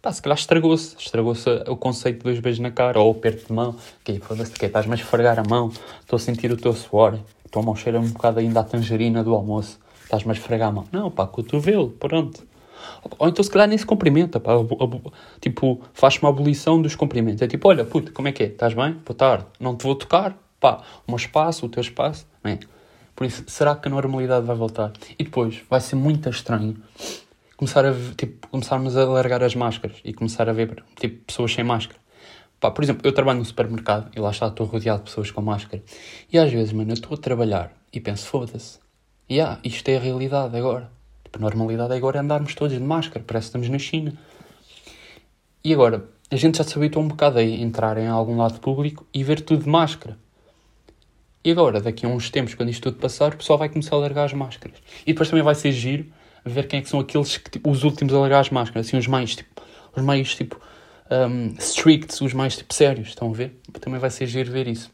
Pá, 0.00 0.12
se 0.12 0.20
calhar 0.20 0.38
estragou-se. 0.38 0.96
Estragou-se 0.98 1.48
o 1.68 1.76
conceito 1.76 2.18
de 2.18 2.24
dois 2.24 2.38
beijos 2.40 2.60
na 2.60 2.70
cara 2.70 3.00
ou 3.00 3.14
perto 3.14 3.46
de 3.46 3.52
mão. 3.52 3.76
Que 4.04 4.18
foda-se, 4.20 4.52
que 4.52 4.66
estás-me 4.66 4.92
a 4.92 4.96
esfregar 4.96 5.38
a 5.38 5.42
mão. 5.48 5.72
Estou 6.00 6.16
a 6.16 6.20
sentir 6.20 6.50
o 6.52 6.56
teu 6.56 6.72
suor. 6.72 7.18
Tua 7.52 7.62
mão 7.62 7.76
cheira 7.76 8.00
um 8.00 8.08
bocado 8.08 8.40
ainda 8.40 8.60
a 8.60 8.64
tangerina 8.64 9.22
do 9.22 9.34
almoço. 9.34 9.78
Estás-me 10.02 10.30
a 10.30 10.32
esfregar 10.32 10.70
a 10.70 10.72
mão. 10.72 10.86
Não, 10.90 11.10
pá, 11.10 11.26
cotovelo, 11.26 11.90
pronto. 11.90 12.44
Ou 13.18 13.28
então 13.28 13.44
se 13.44 13.50
calhar 13.50 13.68
nem 13.68 13.76
se 13.76 13.86
cumprimenta, 13.86 14.40
pá. 14.40 14.52
Tipo, 15.40 15.80
faz 15.92 16.16
uma 16.16 16.30
abolição 16.30 16.80
dos 16.80 16.96
cumprimentos. 16.96 17.42
É 17.42 17.46
tipo, 17.46 17.68
olha, 17.68 17.84
puto, 17.84 18.12
como 18.12 18.26
é 18.26 18.32
que 18.32 18.42
é? 18.42 18.46
Estás 18.46 18.72
bem? 18.72 18.94
Boa 19.04 19.14
tarde. 19.14 19.44
Não 19.60 19.76
te 19.76 19.84
vou 19.84 19.94
tocar. 19.94 20.36
Pá, 20.58 20.82
o 21.06 21.10
meu 21.10 21.16
espaço, 21.16 21.66
o 21.66 21.68
teu 21.68 21.82
espaço. 21.82 22.26
Bem, 22.42 22.58
por 23.14 23.26
isso, 23.26 23.44
será 23.46 23.76
que 23.76 23.86
a 23.86 23.90
normalidade 23.90 24.46
vai 24.46 24.56
voltar? 24.56 24.90
E 25.18 25.22
depois, 25.22 25.62
vai 25.68 25.80
ser 25.80 25.96
muito 25.96 26.28
estranho 26.30 26.76
começar 27.62 27.86
a, 27.86 27.94
tipo, 28.16 28.48
começarmos 28.48 28.96
a 28.96 29.04
largar 29.04 29.40
as 29.42 29.54
máscaras 29.54 29.98
e 30.04 30.12
começar 30.12 30.48
a 30.48 30.52
ver 30.52 30.82
tipo, 30.98 31.24
pessoas 31.26 31.54
sem 31.54 31.62
máscara. 31.62 32.01
Pá, 32.62 32.70
por 32.70 32.84
exemplo, 32.84 33.04
eu 33.04 33.12
trabalho 33.12 33.40
no 33.40 33.44
supermercado 33.44 34.08
e 34.14 34.20
lá 34.20 34.30
está, 34.30 34.46
estou 34.46 34.64
rodeado 34.68 35.00
de 35.00 35.06
pessoas 35.06 35.32
com 35.32 35.42
máscara. 35.42 35.82
E 36.32 36.38
às 36.38 36.52
vezes, 36.52 36.72
mano, 36.72 36.92
eu 36.92 36.94
estou 36.94 37.12
a 37.14 37.16
trabalhar 37.16 37.72
e 37.92 37.98
penso, 37.98 38.24
foda-se, 38.28 38.78
yeah, 39.28 39.58
isto 39.64 39.88
é 39.88 39.96
a 39.96 40.00
realidade 40.00 40.56
agora. 40.56 40.88
Tipo, 41.24 41.38
a 41.38 41.40
normalidade 41.40 41.92
agora 41.92 42.18
é 42.18 42.20
andarmos 42.20 42.54
todos 42.54 42.78
de 42.78 42.80
máscara, 42.80 43.24
parece 43.26 43.46
que 43.46 43.48
estamos 43.48 43.68
na 43.68 43.80
China. 43.80 44.16
E 45.64 45.74
agora, 45.74 46.08
a 46.30 46.36
gente 46.36 46.58
já 46.58 46.62
se 46.62 46.78
habituou 46.78 47.04
um 47.04 47.08
bocado 47.08 47.40
a 47.40 47.42
entrar 47.42 47.98
em 47.98 48.06
algum 48.06 48.36
lado 48.36 48.60
público 48.60 49.04
e 49.12 49.24
ver 49.24 49.40
tudo 49.40 49.64
de 49.64 49.68
máscara. 49.68 50.16
E 51.44 51.50
agora, 51.50 51.80
daqui 51.80 52.06
a 52.06 52.08
uns 52.08 52.30
tempos, 52.30 52.54
quando 52.54 52.68
isto 52.68 52.84
tudo 52.84 53.00
passar, 53.00 53.34
o 53.34 53.38
pessoal 53.38 53.58
vai 53.58 53.70
começar 53.70 53.96
a 53.96 53.98
largar 53.98 54.26
as 54.26 54.34
máscaras. 54.34 54.76
E 55.04 55.12
depois 55.12 55.28
também 55.28 55.42
vai 55.42 55.56
ser 55.56 55.72
giro 55.72 56.06
ver 56.46 56.68
quem 56.68 56.78
é 56.78 56.82
que 56.82 56.88
são 56.88 57.00
aqueles 57.00 57.36
que, 57.36 57.50
tipo, 57.50 57.68
os 57.68 57.82
últimos 57.82 58.14
a 58.14 58.20
largar 58.20 58.38
as 58.38 58.50
máscaras, 58.50 58.86
assim, 58.86 58.96
os 58.96 59.08
mais, 59.08 59.34
tipo, 59.34 59.62
os 59.96 60.02
mais, 60.04 60.32
tipo, 60.32 60.60
um, 61.12 61.54
stricts, 61.58 62.20
os 62.20 62.32
mais, 62.32 62.56
tipo, 62.56 62.72
sérios, 62.72 63.08
estão 63.08 63.30
a 63.30 63.32
ver? 63.32 63.60
Também 63.80 64.00
vai 64.00 64.10
ser 64.10 64.26
giro 64.26 64.50
ver 64.50 64.66
isso. 64.66 64.90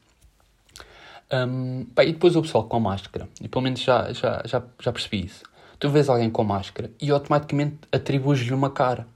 Um, 1.31 1.87
e 2.01 2.13
depois 2.13 2.35
o 2.35 2.43
pessoal 2.43 2.65
com 2.65 2.81
máscara, 2.81 3.29
e 3.41 3.49
pelo 3.49 3.63
menos 3.63 3.81
já, 3.81 4.13
já, 4.13 4.43
já, 4.45 4.63
já 4.81 4.93
percebi 4.93 5.27
isso. 5.27 5.43
Tu 5.79 5.89
vês 5.89 6.09
alguém 6.09 6.31
com 6.31 6.43
máscara 6.43 6.91
e 7.01 7.11
automaticamente 7.11 7.77
atribuis-lhe 7.93 8.53
uma 8.53 8.71
cara. 8.71 9.07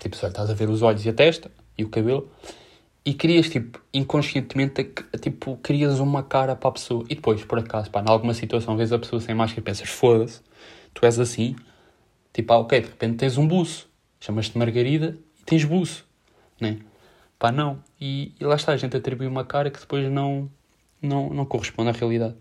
Tipo, 0.00 0.16
olha, 0.16 0.28
estás 0.28 0.50
a 0.50 0.54
ver 0.54 0.68
os 0.68 0.82
olhos 0.82 1.04
e 1.04 1.08
a 1.08 1.12
testa 1.12 1.50
e 1.76 1.84
o 1.84 1.88
cabelo 1.88 2.28
e 3.04 3.14
crias, 3.14 3.48
tipo, 3.48 3.80
inconscientemente, 3.92 4.92
tipo, 5.20 5.56
crias 5.62 6.00
uma 6.00 6.22
cara 6.22 6.54
para 6.54 6.68
a 6.68 6.72
pessoa. 6.72 7.04
E 7.08 7.14
depois, 7.14 7.44
por 7.44 7.58
acaso, 7.58 7.90
pá, 7.90 8.02
em 8.02 8.08
alguma 8.08 8.34
situação, 8.34 8.76
vês 8.76 8.92
a 8.92 8.98
pessoa 8.98 9.20
sem 9.20 9.34
máscara 9.34 9.60
e 9.60 9.64
pensas, 9.64 9.88
foda-se, 9.88 10.40
tu 10.92 11.04
és 11.06 11.18
assim. 11.18 11.56
Tipo, 12.32 12.52
ah, 12.52 12.58
ok, 12.58 12.80
de 12.80 12.88
repente 12.88 13.16
tens 13.16 13.38
um 13.38 13.46
buço. 13.46 13.88
Chamas-te 14.20 14.56
Margarida 14.58 15.16
e 15.40 15.44
tens 15.44 15.64
buço, 15.64 16.04
né? 16.60 16.78
Pá, 17.38 17.50
não. 17.50 17.82
E, 18.00 18.34
e 18.38 18.44
lá 18.44 18.56
está, 18.56 18.72
a 18.72 18.76
gente 18.76 18.96
atribui 18.96 19.26
uma 19.26 19.44
cara 19.44 19.70
que 19.70 19.80
depois 19.80 20.10
não, 20.10 20.50
não, 21.00 21.30
não 21.30 21.44
corresponde 21.44 21.90
à 21.90 21.92
realidade. 21.92 22.36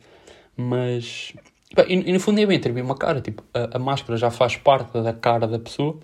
Mas, 0.56 1.34
pá, 1.76 1.86
e, 1.88 1.94
e, 1.94 2.14
no 2.14 2.20
fundo 2.20 2.40
é 2.40 2.46
bem 2.46 2.58
atribuir 2.58 2.82
uma 2.82 2.98
cara. 2.98 3.22
Tipo, 3.22 3.44
a, 3.54 3.78
a 3.78 3.80
máscara 3.80 4.18
já 4.18 4.30
faz 4.30 4.58
parte 4.58 5.02
da 5.02 5.14
cara 5.14 5.48
da 5.48 5.60
pessoa 5.60 6.00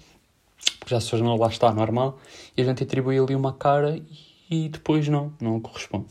já 0.86 1.00
se 1.00 1.16
não 1.18 1.36
lá 1.36 1.48
está 1.48 1.72
normal, 1.74 2.20
e 2.56 2.62
a 2.62 2.66
gente 2.66 2.84
atribui 2.84 3.18
ali 3.18 3.36
uma 3.36 3.54
cara 3.54 3.98
e, 4.50 4.66
e 4.66 4.70
depois 4.70 5.08
não, 5.08 5.34
não 5.42 5.60
corresponde. 5.60 6.08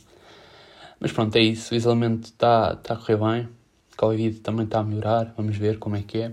Mas 0.98 1.12
pronto, 1.12 1.36
é 1.36 1.40
isso, 1.40 1.74
o 1.74 1.76
isolamento 1.76 2.24
está 2.24 2.76
tá 2.76 2.94
a 2.94 2.96
correr 2.96 3.16
bem, 3.16 3.48
a 3.92 3.96
Covid 3.96 4.40
também 4.40 4.64
está 4.64 4.80
a 4.80 4.84
melhorar, 4.84 5.32
vamos 5.36 5.56
ver 5.56 5.78
como 5.78 5.96
é 5.96 6.02
que 6.02 6.18
é. 6.18 6.32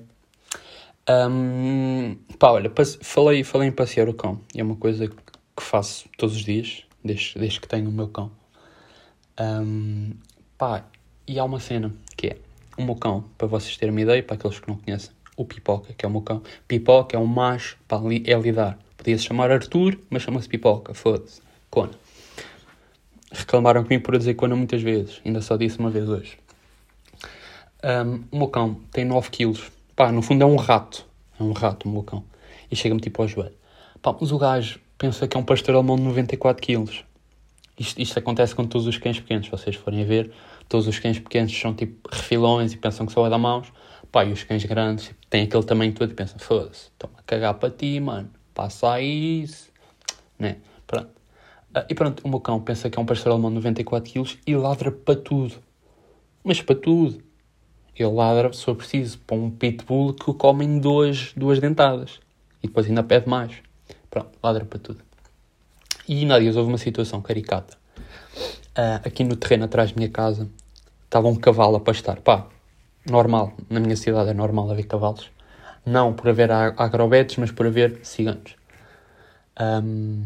Um, 1.09 2.15
pá, 2.39 2.51
olha, 2.51 2.71
falei, 3.01 3.43
falei 3.43 3.69
em 3.69 3.71
passear 3.71 4.07
o 4.07 4.13
cão, 4.13 4.39
é 4.55 4.63
uma 4.63 4.75
coisa 4.75 5.09
que 5.61 5.67
faço 5.67 6.09
todos 6.17 6.35
os 6.35 6.43
dias, 6.43 6.83
desde, 7.03 7.37
desde 7.37 7.61
que 7.61 7.67
tenho 7.67 7.87
o 7.87 7.91
meu 7.91 8.07
cão. 8.07 8.31
Um, 9.39 10.13
pá, 10.57 10.83
e 11.27 11.37
há 11.37 11.43
uma 11.43 11.59
cena 11.59 11.93
que 12.17 12.27
é 12.27 12.37
o 12.77 12.83
meu 12.83 12.95
cão, 12.95 13.23
para 13.37 13.47
vocês 13.47 13.77
terem 13.77 13.93
uma 13.93 14.01
ideia, 14.01 14.23
para 14.23 14.35
aqueles 14.35 14.59
que 14.59 14.67
não 14.67 14.75
conhecem, 14.75 15.11
o 15.37 15.45
Pipoca, 15.45 15.93
que 15.93 16.03
é 16.03 16.09
o 16.09 16.11
meu 16.11 16.21
cão. 16.21 16.41
Pipoca 16.67 17.15
é 17.15 17.19
um 17.19 17.27
macho, 17.27 17.77
pá, 17.87 18.01
é 18.25 18.33
lidar. 18.33 18.77
Podia-se 18.97 19.25
chamar 19.25 19.51
Arthur, 19.51 19.99
mas 20.09 20.23
chama-se 20.23 20.49
Pipoca, 20.49 20.93
foda-se. 20.93 21.41
Cona. 21.69 21.91
Reclamaram 23.31 23.83
comigo 23.83 24.03
por 24.03 24.17
dizer 24.17 24.33
Cona 24.33 24.55
muitas 24.55 24.81
vezes, 24.81 25.21
ainda 25.23 25.41
só 25.41 25.55
disse 25.55 25.77
uma 25.79 25.91
vez 25.91 26.09
hoje. 26.09 26.37
Um, 27.83 28.23
o 28.31 28.37
meu 28.37 28.47
cão 28.47 28.81
tem 28.91 29.05
9 29.05 29.29
quilos. 29.29 29.71
Pá, 29.95 30.11
no 30.11 30.21
fundo 30.21 30.43
é 30.43 30.45
um 30.45 30.55
rato. 30.55 31.05
É 31.39 31.43
um 31.43 31.51
rato 31.51 31.87
o 31.87 31.91
meu 31.91 32.03
cão. 32.03 32.23
E 32.69 32.75
chega-me 32.75 32.99
tipo 32.99 33.21
ao 33.21 33.27
joelho. 33.27 33.55
Pá, 34.01 34.15
mas 34.19 34.31
o 34.31 34.37
gajo 34.37 34.79
pensa 35.01 35.27
que 35.27 35.35
é 35.35 35.39
um 35.39 35.43
pastor 35.43 35.73
alemão 35.73 35.95
de 35.95 36.03
94 36.03 36.61
quilos. 36.61 37.03
Isto, 37.75 37.99
isto 37.99 38.19
acontece 38.19 38.53
com 38.53 38.67
todos 38.67 38.85
os 38.85 38.99
cães 38.99 39.19
pequenos, 39.19 39.45
se 39.45 39.51
vocês 39.51 39.75
forem 39.75 40.05
ver. 40.05 40.31
Todos 40.69 40.85
os 40.85 40.99
cães 40.99 41.17
pequenos 41.17 41.59
são 41.59 41.73
tipo 41.73 42.07
refilões 42.07 42.71
e 42.71 42.77
pensam 42.77 43.07
que 43.07 43.11
só 43.11 43.25
é 43.25 43.29
da 43.31 43.37
mãos. 43.39 43.73
Pá, 44.11 44.23
e 44.23 44.31
os 44.31 44.43
cães 44.43 44.63
grandes 44.63 45.05
tipo, 45.05 45.25
têm 45.27 45.45
aquele 45.45 45.63
tamanho 45.63 45.91
todo 45.91 46.11
e 46.11 46.13
pensam, 46.13 46.37
foda-se, 46.37 46.91
estão 46.91 47.09
a 47.17 47.21
cagar 47.23 47.55
para 47.55 47.71
ti, 47.71 47.99
mano, 47.99 48.29
passa 48.53 49.01
isso, 49.01 49.71
né? 50.37 50.57
Pronto. 50.85 51.09
Uh, 51.75 51.85
e 51.89 51.95
pronto, 51.95 52.21
o 52.23 52.29
meu 52.29 52.39
cão 52.39 52.61
pensa 52.61 52.87
que 52.87 52.99
é 52.99 53.01
um 53.01 53.05
pastor 53.05 53.31
alemão 53.31 53.49
de 53.49 53.55
94 53.55 54.13
kg 54.13 54.37
e 54.45 54.55
ladra 54.55 54.91
para 54.91 55.15
tudo. 55.15 55.55
Mas 56.43 56.61
para 56.61 56.75
tudo. 56.75 57.23
Ele 57.95 58.11
ladra, 58.11 58.53
se 58.53 58.63
for 58.63 58.75
preciso, 58.75 59.17
para 59.19 59.35
um 59.35 59.49
pitbull 59.49 60.13
que 60.13 60.29
o 60.29 60.33
comem 60.35 60.79
duas, 60.79 61.33
duas 61.35 61.59
dentadas. 61.59 62.19
E 62.61 62.67
depois 62.67 62.85
ainda 62.85 63.01
pede 63.01 63.27
mais. 63.27 63.70
Pronto, 64.11 64.37
ladra 64.43 64.65
para 64.65 64.77
tudo. 64.77 65.01
E 66.05 66.19
ainda 66.19 66.35
houve 66.35 66.69
uma 66.69 66.77
situação 66.77 67.21
caricata. 67.21 67.77
Uh, 68.77 69.07
aqui 69.07 69.23
no 69.23 69.37
terreno 69.37 69.63
atrás 69.63 69.91
da 69.91 69.97
minha 69.97 70.09
casa 70.09 70.49
estava 71.05 71.29
um 71.29 71.35
cavalo 71.35 71.77
a 71.77 71.79
pastar. 71.79 72.19
Pá, 72.19 72.45
normal, 73.09 73.53
na 73.69 73.79
minha 73.79 73.95
cidade 73.95 74.29
é 74.29 74.33
normal 74.33 74.69
haver 74.69 74.85
cavalos. 74.85 75.31
Não 75.85 76.13
por 76.13 76.27
haver 76.27 76.51
agrobetes, 76.51 77.37
mas 77.37 77.51
por 77.51 77.65
haver 77.65 78.01
ciganos. 78.03 78.55
Um, 79.57 80.25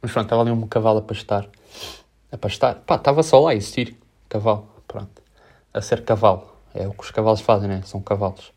mas 0.00 0.12
pronto, 0.12 0.26
estava 0.26 0.42
ali 0.42 0.52
um 0.52 0.66
cavalo 0.68 1.00
a 1.00 1.02
pastar. 1.02 1.48
A 2.30 2.38
pastar? 2.38 2.76
Pá, 2.86 2.94
estava 2.94 3.24
só 3.24 3.40
lá 3.40 3.50
a 3.50 3.54
existir. 3.56 3.96
Cavalo, 4.28 4.68
pronto. 4.86 5.20
A 5.72 5.80
ser 5.80 6.04
cavalo. 6.04 6.48
É 6.72 6.86
o 6.86 6.92
que 6.92 7.02
os 7.02 7.10
cavalos 7.10 7.40
fazem, 7.40 7.68
né? 7.68 7.82
São 7.84 8.00
cavalos. 8.00 8.52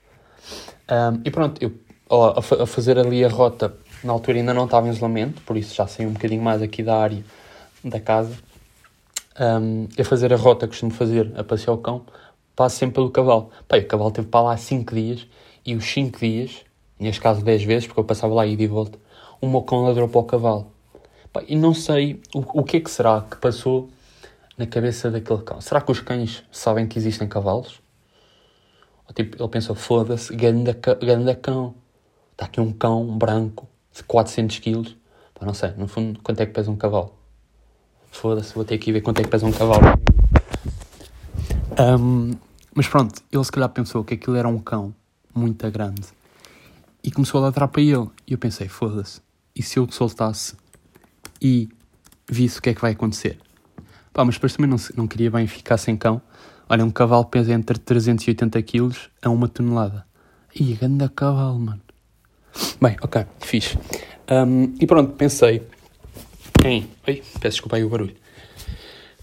Um, 0.90 1.22
e 1.26 1.32
pronto, 1.32 1.62
eu 1.62 1.74
ó, 2.10 2.34
a, 2.36 2.64
a, 2.64 2.66
fazer 2.66 2.98
ali 2.98 3.24
a 3.24 3.30
rota, 3.30 3.74
na 4.04 4.14
altura 4.14 4.38
ainda 4.38 4.54
não 4.54 4.66
estava 4.66 4.88
em 4.88 4.92
isolamento, 4.92 5.42
por 5.42 5.58
isso 5.58 5.74
já 5.74 5.88
saí 5.88 6.06
um 6.06 6.14
bocadinho 6.14 6.42
mais 6.42 6.62
aqui 6.62 6.84
da 6.84 6.98
área 6.98 7.24
da 7.84 8.00
casa. 8.00 8.36
Um, 9.40 9.88
fazer 10.04 10.34
a 10.34 10.36
rota 10.36 10.66
que 10.66 10.72
costumo 10.72 10.92
fazer, 10.92 11.32
a 11.38 11.44
passear 11.44 11.74
o 11.74 11.78
cão, 11.78 12.06
passo 12.56 12.78
sempre 12.78 12.96
pelo 12.96 13.12
cavalo. 13.12 13.52
O 13.70 13.88
cavalo 13.88 14.12
teve 14.12 14.28
para 14.28 14.42
lá 14.42 14.58
5 14.58 14.96
dias 14.96 15.28
e 15.66 15.76
os 15.76 15.86
5 15.86 16.20
dias, 16.20 16.64
neste 17.00 17.22
caso 17.22 17.44
10 17.44 17.64
vezes, 17.64 17.88
porque 17.88 18.00
eu 18.00 18.04
passava 18.04 18.34
lá 18.34 18.46
e 18.46 18.68
volta, 18.68 18.98
o 19.40 19.48
meu 19.48 19.62
cão 19.62 19.84
ladrou 19.84 20.08
para 20.08 20.20
o 20.20 20.24
cavalo. 20.24 20.72
E 21.48 21.56
não 21.56 21.74
sei 21.74 22.20
o, 22.34 22.62
o 22.62 22.64
que 22.64 22.78
é 22.78 22.80
que 22.80 22.90
será 22.90 23.22
que 23.22 23.38
passou 23.38 23.90
na 24.58 24.66
cabeça 24.66 25.12
daquele 25.12 25.44
cão. 25.44 25.62
Será 25.62 25.80
que 25.82 25.92
os 25.92 26.00
cães 26.00 26.44
sabem 26.52 26.88
que 26.88 26.98
existem 26.98 27.28
cavalos? 27.28 27.80
Ou, 29.08 29.14
tipo, 29.14 29.42
ele 29.42 29.50
pensou, 29.50 29.76
foda-se, 29.76 30.36
ganda, 30.36 30.76
ganda 31.00 31.36
cão. 31.36 31.76
Está 32.32 32.46
aqui 32.46 32.60
um 32.60 32.72
cão 32.72 33.06
branco 33.18 33.68
de 33.68 33.77
400 34.04 34.60
quilos. 34.60 34.98
Pá, 35.34 35.46
não 35.46 35.54
sei, 35.54 35.72
no 35.78 35.88
fundo, 35.88 36.20
quanto 36.22 36.40
é 36.42 36.46
que 36.46 36.54
pesa 36.54 36.72
um 36.72 36.76
cavalo? 36.76 37.14
Foda-se, 38.12 38.54
vou 38.54 38.66
ter 38.66 38.76
ir 38.76 38.92
ver 38.92 39.02
quanto 39.02 39.20
é 39.20 39.24
que 39.24 39.30
pesa 39.30 39.46
um 39.46 39.52
cavalo. 39.52 39.84
Um, 41.80 42.32
mas 42.74 42.88
pronto, 42.88 43.22
ele 43.32 43.44
se 43.44 43.52
calhar 43.52 43.70
pensou 43.70 44.04
que 44.04 44.16
aquilo 44.16 44.36
era 44.36 44.48
um 44.48 44.60
cão 44.60 44.94
muito 45.34 45.70
grande 45.70 46.08
e 47.04 47.12
começou 47.12 47.40
a 47.40 47.44
ladrar 47.44 47.68
para 47.68 47.82
ele. 47.82 48.10
E 48.26 48.34
eu 48.34 48.38
pensei, 48.38 48.68
foda-se, 48.68 49.22
e 49.56 49.62
se 49.62 49.78
eu 49.78 49.86
te 49.86 49.96
soltasse 49.96 50.56
e 51.42 51.70
visse 52.30 52.60
o 52.60 52.62
que 52.62 52.70
é 52.70 52.74
que 52.74 52.82
vai 52.82 52.92
acontecer? 52.92 53.40
Pá, 54.12 54.26
mas 54.26 54.36
depois 54.36 54.54
também 54.54 54.70
não, 54.70 54.78
não 54.96 55.08
queria 55.08 55.30
bem 55.30 55.46
ficar 55.48 55.78
sem 55.78 55.96
cão. 55.96 56.22
Olha, 56.68 56.84
um 56.84 56.92
cavalo 56.92 57.26
pesa 57.26 57.54
entre 57.54 57.78
380 57.78 58.62
kg 58.64 58.92
a 59.22 59.30
uma 59.30 59.48
tonelada. 59.48 60.06
Ih, 60.54 60.74
grande 60.74 61.08
cavalo, 61.10 61.60
mano. 61.60 61.87
Bem, 62.82 62.96
ok, 63.02 63.26
fixe. 63.40 63.78
Um, 64.30 64.76
e 64.80 64.86
pronto, 64.86 65.14
pensei 65.14 65.64
em. 66.66 66.88
Ai, 67.06 67.22
peço 67.40 67.56
desculpa 67.56 67.78
aí 67.78 67.84
o 67.84 67.90
barulho. 67.90 68.16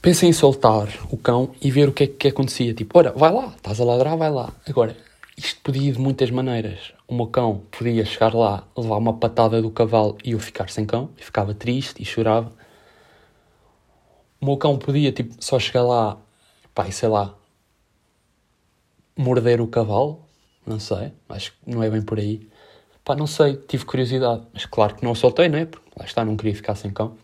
Pensei 0.00 0.28
em 0.28 0.32
soltar 0.32 0.88
o 1.10 1.16
cão 1.16 1.54
e 1.60 1.70
ver 1.70 1.88
o 1.88 1.92
que 1.92 2.04
é 2.04 2.06
que 2.06 2.28
acontecia. 2.28 2.74
Tipo, 2.74 2.98
ora, 2.98 3.12
vai 3.12 3.32
lá, 3.32 3.54
estás 3.56 3.80
a 3.80 3.84
ladrar, 3.84 4.16
vai 4.16 4.30
lá. 4.30 4.52
Agora, 4.68 4.96
isto 5.36 5.60
podia 5.62 5.88
ir 5.88 5.92
de 5.92 5.98
muitas 5.98 6.30
maneiras. 6.30 6.92
O 7.08 7.14
meu 7.14 7.26
cão 7.26 7.62
podia 7.70 8.04
chegar 8.04 8.34
lá, 8.34 8.66
levar 8.76 8.96
uma 8.96 9.14
patada 9.14 9.60
do 9.60 9.70
cavalo 9.70 10.16
e 10.24 10.32
eu 10.32 10.38
ficar 10.38 10.70
sem 10.70 10.84
cão, 10.84 11.10
e 11.18 11.24
ficava 11.24 11.54
triste 11.54 12.02
e 12.02 12.04
chorava. 12.04 12.52
O 14.40 14.46
meu 14.46 14.56
cão 14.56 14.78
podia, 14.78 15.10
tipo, 15.10 15.34
só 15.38 15.58
chegar 15.58 15.82
lá, 15.82 16.18
pá, 16.74 16.86
e 16.86 16.92
sei 16.92 17.08
lá, 17.08 17.34
morder 19.16 19.60
o 19.60 19.66
cavalo, 19.66 20.22
não 20.66 20.78
sei, 20.78 21.12
acho 21.28 21.52
que 21.52 21.70
não 21.70 21.82
é 21.82 21.90
bem 21.90 22.02
por 22.02 22.18
aí. 22.18 22.46
Pá, 23.04 23.14
não 23.14 23.26
sei, 23.26 23.56
tive 23.56 23.84
curiosidade, 23.84 24.42
mas 24.52 24.64
claro 24.64 24.94
que 24.94 25.04
não 25.04 25.12
o 25.12 25.14
soltei, 25.14 25.46
não 25.48 25.58
é? 25.58 25.66
Porque 25.66 25.90
lá 25.94 26.06
está, 26.06 26.24
não 26.24 26.36
queria 26.36 26.54
ficar 26.54 26.74
sem 26.74 26.90
cão. 26.90 27.16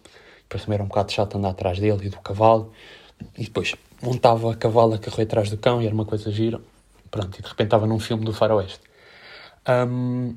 Depois 0.43 0.63
também 0.65 0.75
era 0.75 0.85
um 0.85 0.89
bocado 0.89 1.11
chato 1.11 1.39
andar 1.39 1.51
atrás 1.51 1.79
dele 1.79 2.07
e 2.07 2.09
do 2.11 2.19
cavalo. 2.19 2.71
E 3.39 3.45
depois 3.45 3.75
montava 4.03 4.53
a 4.53 4.57
cavalo 4.57 4.95
a 4.95 4.99
correr 4.99 5.23
atrás 5.23 5.49
do 5.49 5.57
cão 5.57 5.81
e 5.81 5.87
era 5.87 5.95
uma 5.95 6.05
coisa 6.05 6.31
gira. 6.31 6.61
Pronto, 7.11 7.39
e 7.39 7.43
de 7.43 7.49
repente 7.49 7.67
estava 7.69 7.87
num 7.87 7.99
filme 7.99 8.25
do 8.25 8.33
faroeste. 8.33 8.81
Um, 9.69 10.37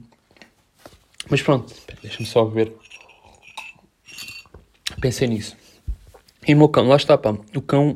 mas 1.29 1.41
pronto, 1.41 1.73
deixa-me 2.01 2.25
só 2.25 2.45
ver. 2.45 2.73
Pensei 5.01 5.27
nisso. 5.27 5.57
E 6.47 6.53
o 6.53 6.57
meu 6.57 6.69
cão, 6.69 6.87
lá 6.87 6.95
está, 6.95 7.17
pá. 7.17 7.35
O 7.55 7.61
cão, 7.61 7.95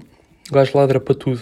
o 0.49 0.53
gajo 0.53 0.77
ladra 0.77 0.99
para 0.99 1.15
tudo. 1.15 1.41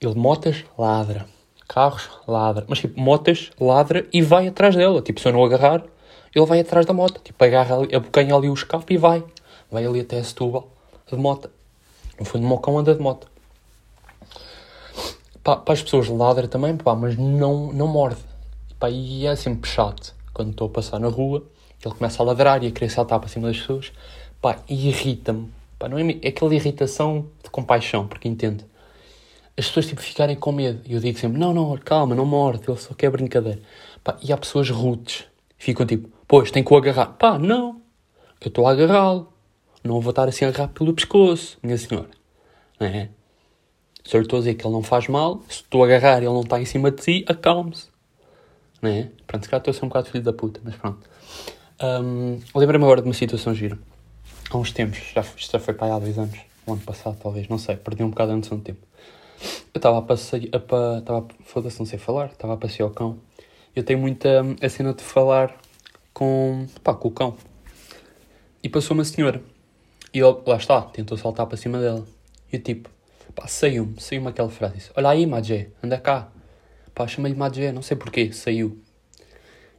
Ele, 0.00 0.14
motas, 0.14 0.64
ladra. 0.78 1.26
Carros, 1.68 2.08
ladra. 2.26 2.64
Mas 2.68 2.78
tipo, 2.78 3.00
motas, 3.00 3.50
ladra 3.60 4.06
e 4.12 4.22
vai 4.22 4.48
atrás 4.48 4.76
dela. 4.76 5.02
Tipo, 5.02 5.20
se 5.20 5.28
eu 5.28 5.32
não 5.32 5.44
agarrar, 5.44 5.82
ele 6.34 6.46
vai 6.46 6.60
atrás 6.60 6.86
da 6.86 6.92
moto. 6.92 7.20
Tipo, 7.22 7.44
agarra 7.44 7.76
ali, 7.76 7.94
abocanha 7.94 8.34
ali 8.34 8.48
o 8.48 8.54
escape 8.54 8.94
e 8.94 8.96
vai 8.96 9.24
vai 9.70 9.84
ali 9.84 10.00
até 10.00 10.22
Setúbal 10.22 10.68
de 11.06 11.16
moto. 11.16 11.50
No 12.18 12.24
fundo, 12.24 12.44
o 12.44 12.48
meu 12.48 12.58
cão 12.58 12.78
anda 12.78 12.94
de 12.94 13.00
moto. 13.00 13.28
Pá, 15.42 15.56
para 15.56 15.74
as 15.74 15.82
pessoas 15.82 16.08
ladra 16.08 16.48
também, 16.48 16.76
pá, 16.76 16.94
mas 16.94 17.16
não, 17.16 17.72
não 17.72 17.86
morde. 17.86 18.20
Pá, 18.78 18.90
e 18.90 19.26
é 19.26 19.36
sempre 19.36 19.68
chato 19.68 20.14
quando 20.32 20.50
estou 20.50 20.66
a 20.66 20.70
passar 20.70 20.98
na 20.98 21.08
rua, 21.08 21.44
ele 21.84 21.94
começa 21.94 22.22
a 22.22 22.26
ladrar 22.26 22.62
e 22.64 22.66
a 22.66 22.70
querer 22.70 22.90
saltar 22.90 23.20
para 23.20 23.28
cima 23.28 23.48
das 23.48 23.58
pessoas. 23.58 23.92
Pá, 24.40 24.58
irrita-me 24.68 25.50
Pá, 25.78 25.88
não 25.88 25.98
é, 25.98 26.18
é 26.22 26.28
aquela 26.28 26.54
irritação 26.54 27.26
de 27.44 27.50
compaixão, 27.50 28.08
porque 28.08 28.26
entendo. 28.26 28.64
As 29.58 29.66
pessoas 29.66 29.86
tipo 29.86 30.02
ficarem 30.02 30.36
com 30.36 30.52
medo. 30.52 30.82
E 30.86 30.94
eu 30.94 31.00
digo 31.00 31.18
sempre: 31.18 31.38
não, 31.38 31.54
não, 31.54 31.76
calma, 31.78 32.14
não 32.14 32.26
morde, 32.26 32.68
ele 32.68 32.78
só 32.78 32.94
quer 32.94 33.10
brincadeira. 33.10 33.60
Pá, 34.04 34.16
e 34.22 34.32
há 34.32 34.36
pessoas 34.36 34.68
rudes. 34.70 35.24
Ficam 35.56 35.86
tipo: 35.86 36.10
pois, 36.28 36.50
tem 36.50 36.62
que 36.62 36.72
o 36.72 36.76
agarrar. 36.76 37.06
Pá, 37.06 37.38
não, 37.38 37.80
eu 38.40 38.48
estou 38.48 38.66
a 38.66 38.72
agarrá-lo. 38.72 39.32
Não 39.82 40.00
vou 40.00 40.10
estar 40.10 40.28
assim 40.28 40.44
a 40.44 40.48
agarrar 40.48 40.68
pelo 40.68 40.92
pescoço, 40.92 41.58
minha 41.62 41.78
senhora. 41.78 42.10
Não 42.78 42.86
é? 42.86 43.08
Se 44.04 44.16
eu 44.16 44.22
estou 44.22 44.38
a 44.38 44.40
dizer 44.40 44.54
que 44.54 44.66
ele 44.66 44.72
não 44.72 44.82
faz 44.82 45.08
mal, 45.08 45.40
se 45.48 45.62
estou 45.62 45.82
a 45.82 45.86
agarrar 45.86 46.22
e 46.22 46.26
ele 46.26 46.34
não 46.34 46.42
está 46.42 46.60
em 46.60 46.64
cima 46.64 46.90
de 46.90 47.02
si, 47.02 47.24
acalme-se. 47.26 47.88
Não 48.80 48.90
é? 48.90 49.10
Pronto, 49.26 49.44
se 49.44 49.48
calhar 49.48 49.60
estou 49.60 49.70
a 49.70 49.74
ser 49.74 49.84
um 49.84 49.88
bocado 49.88 50.08
filho 50.10 50.22
da 50.22 50.32
puta, 50.32 50.60
mas 50.62 50.76
pronto. 50.76 51.08
Um, 51.82 52.38
Lembrei-me 52.54 52.84
agora 52.84 53.02
de 53.02 53.08
uma 53.08 53.14
situação 53.14 53.54
gira. 53.54 53.78
Há 54.50 54.56
uns 54.56 54.70
tempos, 54.70 54.98
já, 55.12 55.22
isto 55.22 55.50
já 55.52 55.58
foi 55.58 55.74
para 55.74 55.88
aí 55.88 55.92
há 55.92 55.98
dois 55.98 56.16
anos, 56.18 56.38
o 56.66 56.72
ano 56.72 56.82
passado 56.82 57.18
talvez, 57.20 57.48
não 57.48 57.58
sei, 57.58 57.76
perdi 57.76 58.04
um 58.04 58.10
bocado 58.10 58.32
a 58.32 58.36
noção 58.36 58.58
de 58.58 58.64
tempo. 58.64 58.86
Eu 59.76 59.78
estava 59.78 59.98
a 59.98 60.02
passear, 60.02 60.40
estava, 60.42 61.28
foda-se, 61.44 61.78
não 61.78 61.84
sei 61.84 61.98
falar, 61.98 62.28
estava 62.28 62.54
a 62.54 62.56
passear 62.56 62.86
o 62.86 62.90
cão. 62.90 63.20
Eu 63.74 63.84
tenho 63.84 63.98
muita 63.98 64.40
a 64.62 64.68
cena 64.70 64.94
de 64.94 65.02
falar 65.02 65.54
com, 66.14 66.66
pá, 66.82 66.94
com 66.94 67.08
o 67.08 67.10
cão. 67.10 67.36
E 68.62 68.70
passou 68.70 68.94
uma 68.94 69.04
senhora. 69.04 69.42
E 70.14 70.18
ele, 70.18 70.34
lá 70.46 70.56
está, 70.56 70.80
tentou 70.80 71.18
saltar 71.18 71.44
para 71.44 71.58
cima 71.58 71.78
dela. 71.78 72.06
E 72.50 72.56
eu 72.56 72.62
tipo, 72.62 72.88
pá, 73.34 73.46
saiu-me, 73.46 74.00
saiu-me 74.00 74.28
aquela 74.28 74.48
frase. 74.48 74.76
Disse, 74.76 74.90
Olha 74.96 75.10
aí, 75.10 75.26
Madjé, 75.26 75.68
anda 75.82 75.98
cá. 75.98 76.32
Pá, 76.94 77.06
chama-lhe 77.06 77.34
Madjé, 77.34 77.70
não 77.70 77.82
sei 77.82 77.98
porquê, 77.98 78.32
saiu. 78.32 78.80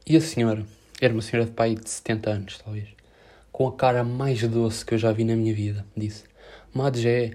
E 0.06 0.16
a 0.16 0.20
senhora, 0.20 0.64
era 1.00 1.12
uma 1.12 1.22
senhora 1.22 1.44
de 1.44 1.56
pai 1.56 1.74
de 1.74 1.90
70 1.90 2.30
anos, 2.30 2.58
talvez, 2.64 2.86
com 3.50 3.66
a 3.66 3.72
cara 3.74 4.04
mais 4.04 4.40
doce 4.46 4.86
que 4.86 4.94
eu 4.94 4.98
já 4.98 5.10
vi 5.10 5.24
na 5.24 5.34
minha 5.34 5.52
vida, 5.52 5.84
disse, 5.96 6.22
Madjé, 6.72 7.32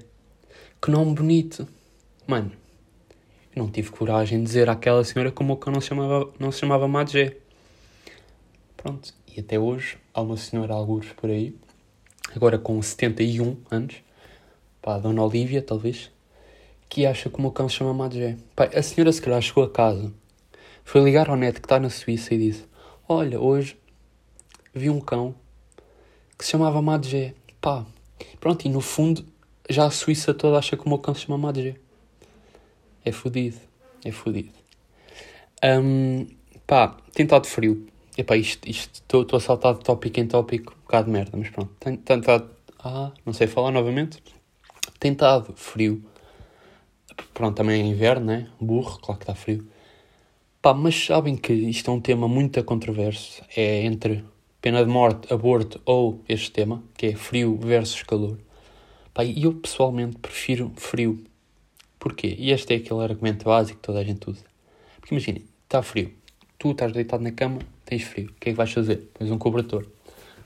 que 0.81 0.89
nome 0.89 1.13
bonito. 1.13 1.67
Mano, 2.25 2.51
eu 3.53 3.61
não 3.61 3.69
tive 3.69 3.91
coragem 3.91 4.39
de 4.39 4.45
dizer 4.45 4.69
àquela 4.69 5.03
senhora 5.03 5.29
como 5.29 5.53
o 5.53 5.57
cão 5.57 5.73
não 5.73 5.81
se 5.81 5.89
chamava, 5.89 6.31
não 6.39 6.51
se 6.53 6.59
chamava 6.59 6.87
Madjé. 6.87 7.35
Pronto, 8.77 9.13
e 9.27 9.41
até 9.41 9.59
hoje 9.59 9.97
há 10.13 10.21
uma 10.21 10.37
senhora 10.37 10.73
algures 10.73 11.11
por 11.11 11.29
aí, 11.29 11.53
agora 12.33 12.57
com 12.57 12.81
71 12.81 13.57
anos, 13.69 13.95
pá, 14.81 14.97
Dona 14.99 15.21
Olívia, 15.21 15.61
talvez, 15.61 16.09
que 16.87 17.05
acha 17.05 17.29
que 17.29 17.37
o 17.37 17.41
meu 17.41 17.51
cão 17.51 17.67
se 17.67 17.75
chama 17.75 17.93
Madjé. 17.93 18.37
Pá, 18.55 18.69
a 18.73 18.81
senhora 18.81 19.11
se 19.11 19.21
calhar 19.21 19.41
chegou 19.41 19.65
a 19.65 19.69
casa, 19.69 20.13
foi 20.85 21.03
ligar 21.03 21.29
ao 21.29 21.35
neto 21.35 21.59
que 21.59 21.65
está 21.65 21.77
na 21.77 21.89
Suíça 21.89 22.33
e 22.33 22.37
disse, 22.37 22.65
olha, 23.07 23.37
hoje 23.39 23.77
vi 24.73 24.89
um 24.89 25.01
cão 25.01 25.35
que 26.37 26.45
se 26.45 26.51
chamava 26.51 26.81
Madjé. 26.81 27.33
Pá, 27.59 27.85
pronto, 28.39 28.65
e 28.65 28.69
no 28.69 28.79
fundo 28.79 29.25
já 29.69 29.85
a 29.85 29.91
Suíça 29.91 30.33
toda 30.33 30.57
acha 30.57 30.77
que 30.77 30.85
o 30.85 30.89
meu 30.89 30.99
cão 30.99 31.13
se 31.13 31.25
chama 31.25 31.37
Madjé. 31.37 31.82
É 33.05 33.11
fodido, 33.11 33.57
é 34.03 34.11
fodido. 34.11 34.53
Um, 35.63 36.27
pá, 36.65 36.97
tem 37.13 37.25
estado 37.25 37.47
frio. 37.47 37.87
Epá, 38.17 38.37
isto, 38.37 38.69
estou 38.69 39.25
a 39.33 39.39
saltar 39.39 39.73
de 39.73 39.79
tópico 39.79 40.19
em 40.19 40.27
tópico, 40.27 40.73
um 40.73 40.81
bocado 40.81 41.05
de 41.05 41.11
merda, 41.11 41.37
mas 41.37 41.49
pronto. 41.49 41.71
Estado, 41.85 42.49
ah, 42.79 43.11
não 43.25 43.33
sei 43.33 43.47
falar 43.47 43.71
novamente. 43.71 44.21
Tem 44.99 45.13
estado 45.13 45.53
frio. 45.55 46.03
Pronto, 47.33 47.55
também 47.55 47.81
é 47.81 47.85
inverno, 47.85 48.27
né? 48.27 48.49
Burro, 48.59 48.99
claro 48.99 49.19
que 49.19 49.23
está 49.23 49.35
frio. 49.35 49.67
Pá, 50.61 50.73
mas 50.73 50.95
sabem 50.95 51.35
que 51.35 51.51
isto 51.53 51.89
é 51.89 51.93
um 51.93 51.99
tema 51.99 52.27
muito 52.27 52.63
controverso. 52.63 53.43
É 53.55 53.83
entre 53.83 54.23
pena 54.61 54.83
de 54.85 54.89
morte, 54.89 55.33
aborto 55.33 55.81
ou 55.85 56.23
este 56.29 56.51
tema, 56.51 56.83
que 56.95 57.07
é 57.07 57.15
frio 57.15 57.57
versus 57.57 58.03
calor. 58.03 58.37
Pá, 59.13 59.25
eu 59.25 59.53
pessoalmente 59.55 60.17
prefiro 60.17 60.71
frio. 60.75 61.23
Porquê? 62.03 62.35
E 62.37 62.51
este 62.51 62.73
é 62.73 62.77
aquele 62.79 63.01
argumento 63.01 63.45
básico 63.45 63.79
que 63.79 63.87
toda 63.87 63.99
a 63.99 64.03
gente 64.03 64.29
usa. 64.29 64.43
Porque 64.99 65.15
imagina, 65.15 65.39
está 65.63 65.81
frio. 65.81 66.13
Tu 66.59 66.71
estás 66.71 66.91
deitado 66.91 67.23
na 67.23 67.31
cama, 67.31 67.59
tens 67.85 68.03
frio. 68.03 68.29
O 68.29 68.33
que 68.33 68.49
é 68.49 68.51
que 68.51 68.57
vais 68.57 68.73
fazer? 68.73 69.09
Pões 69.13 69.31
um 69.31 69.37
cobertor. 69.37 69.87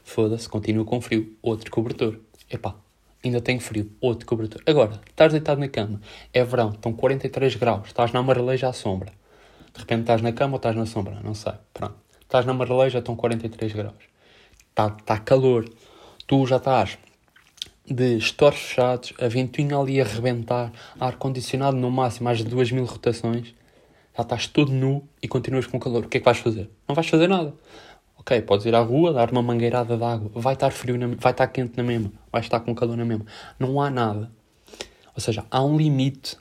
Foda-se, 0.04 0.48
continua 0.48 0.86
com 0.86 1.02
frio. 1.02 1.36
Outro 1.42 1.72
cobertor. 1.72 2.20
Epá, 2.48 2.76
ainda 3.26 3.42
tenho 3.42 3.60
frio. 3.60 3.92
Outro 4.00 4.28
cobertor. 4.28 4.62
Agora, 4.68 5.02
estás 5.10 5.32
deitado 5.32 5.60
na 5.60 5.68
cama. 5.68 6.00
É 6.32 6.44
verão, 6.44 6.70
estão 6.70 6.94
43 6.94 7.56
graus. 7.56 7.88
Estás 7.88 8.12
na 8.12 8.20
amareleja 8.20 8.70
à 8.70 8.74
sombra. 8.74 9.12
De 9.74 9.80
repente 9.80 10.02
estás 10.02 10.22
na 10.22 10.34
cama 10.34 10.54
ou 10.54 10.58
estás 10.58 10.76
na 10.76 10.86
sombra? 10.86 11.20
Não 11.24 11.34
sei. 11.34 11.54
Pronto. 11.74 11.96
Estás 12.22 12.46
na 12.46 12.52
amareleja, 12.52 13.00
estão 13.00 13.16
43 13.16 13.74
graus. 13.74 14.04
Está 14.70 14.92
tá 14.92 15.18
calor. 15.18 15.68
Tu 16.28 16.46
já 16.46 16.58
estás 16.58 17.00
de 17.90 18.20
stores 18.20 18.60
fechados, 18.60 19.14
a 19.20 19.28
ventoinha 19.28 19.78
ali 19.78 20.02
a 20.02 20.04
rebentar, 20.04 20.72
ar-condicionado 21.00 21.78
no 21.78 21.90
máximo, 21.90 22.34
de 22.36 22.44
2 22.44 22.72
mil 22.72 22.86
rotações 22.86 23.56
já 24.18 24.24
estás 24.24 24.48
todo 24.48 24.72
nu 24.72 25.08
e 25.22 25.28
continuas 25.28 25.68
com 25.68 25.80
calor. 25.80 26.06
O 26.06 26.10
que 26.10 26.18
é 26.18 26.20
que 26.20 26.26
vais 26.26 26.40
fazer? 26.40 26.72
Não 26.88 26.96
vais 26.96 27.08
fazer 27.08 27.28
nada. 27.28 27.54
Ok, 28.18 28.42
podes 28.42 28.66
ir 28.66 28.74
à 28.74 28.80
rua, 28.80 29.14
dar 29.14 29.32
uma 29.32 29.44
mangueirada 29.44 29.96
de 29.96 30.04
água, 30.04 30.32
vai 30.34 30.56
estar 30.56 30.72
frio, 30.72 30.98
na, 30.98 31.06
vai 31.08 31.32
estar 31.32 31.48
quente 31.48 31.78
na 31.78 31.84
mesma, 31.84 32.12
vai 32.32 32.42
estar 32.42 32.60
com 32.62 32.74
calor 32.74 32.98
na 32.98 33.06
mesma. 33.06 33.26
Não 33.60 33.80
há 33.80 33.92
nada. 33.92 34.32
Ou 35.14 35.22
seja, 35.22 35.46
há 35.52 35.64
um 35.64 35.78
limite 35.78 36.36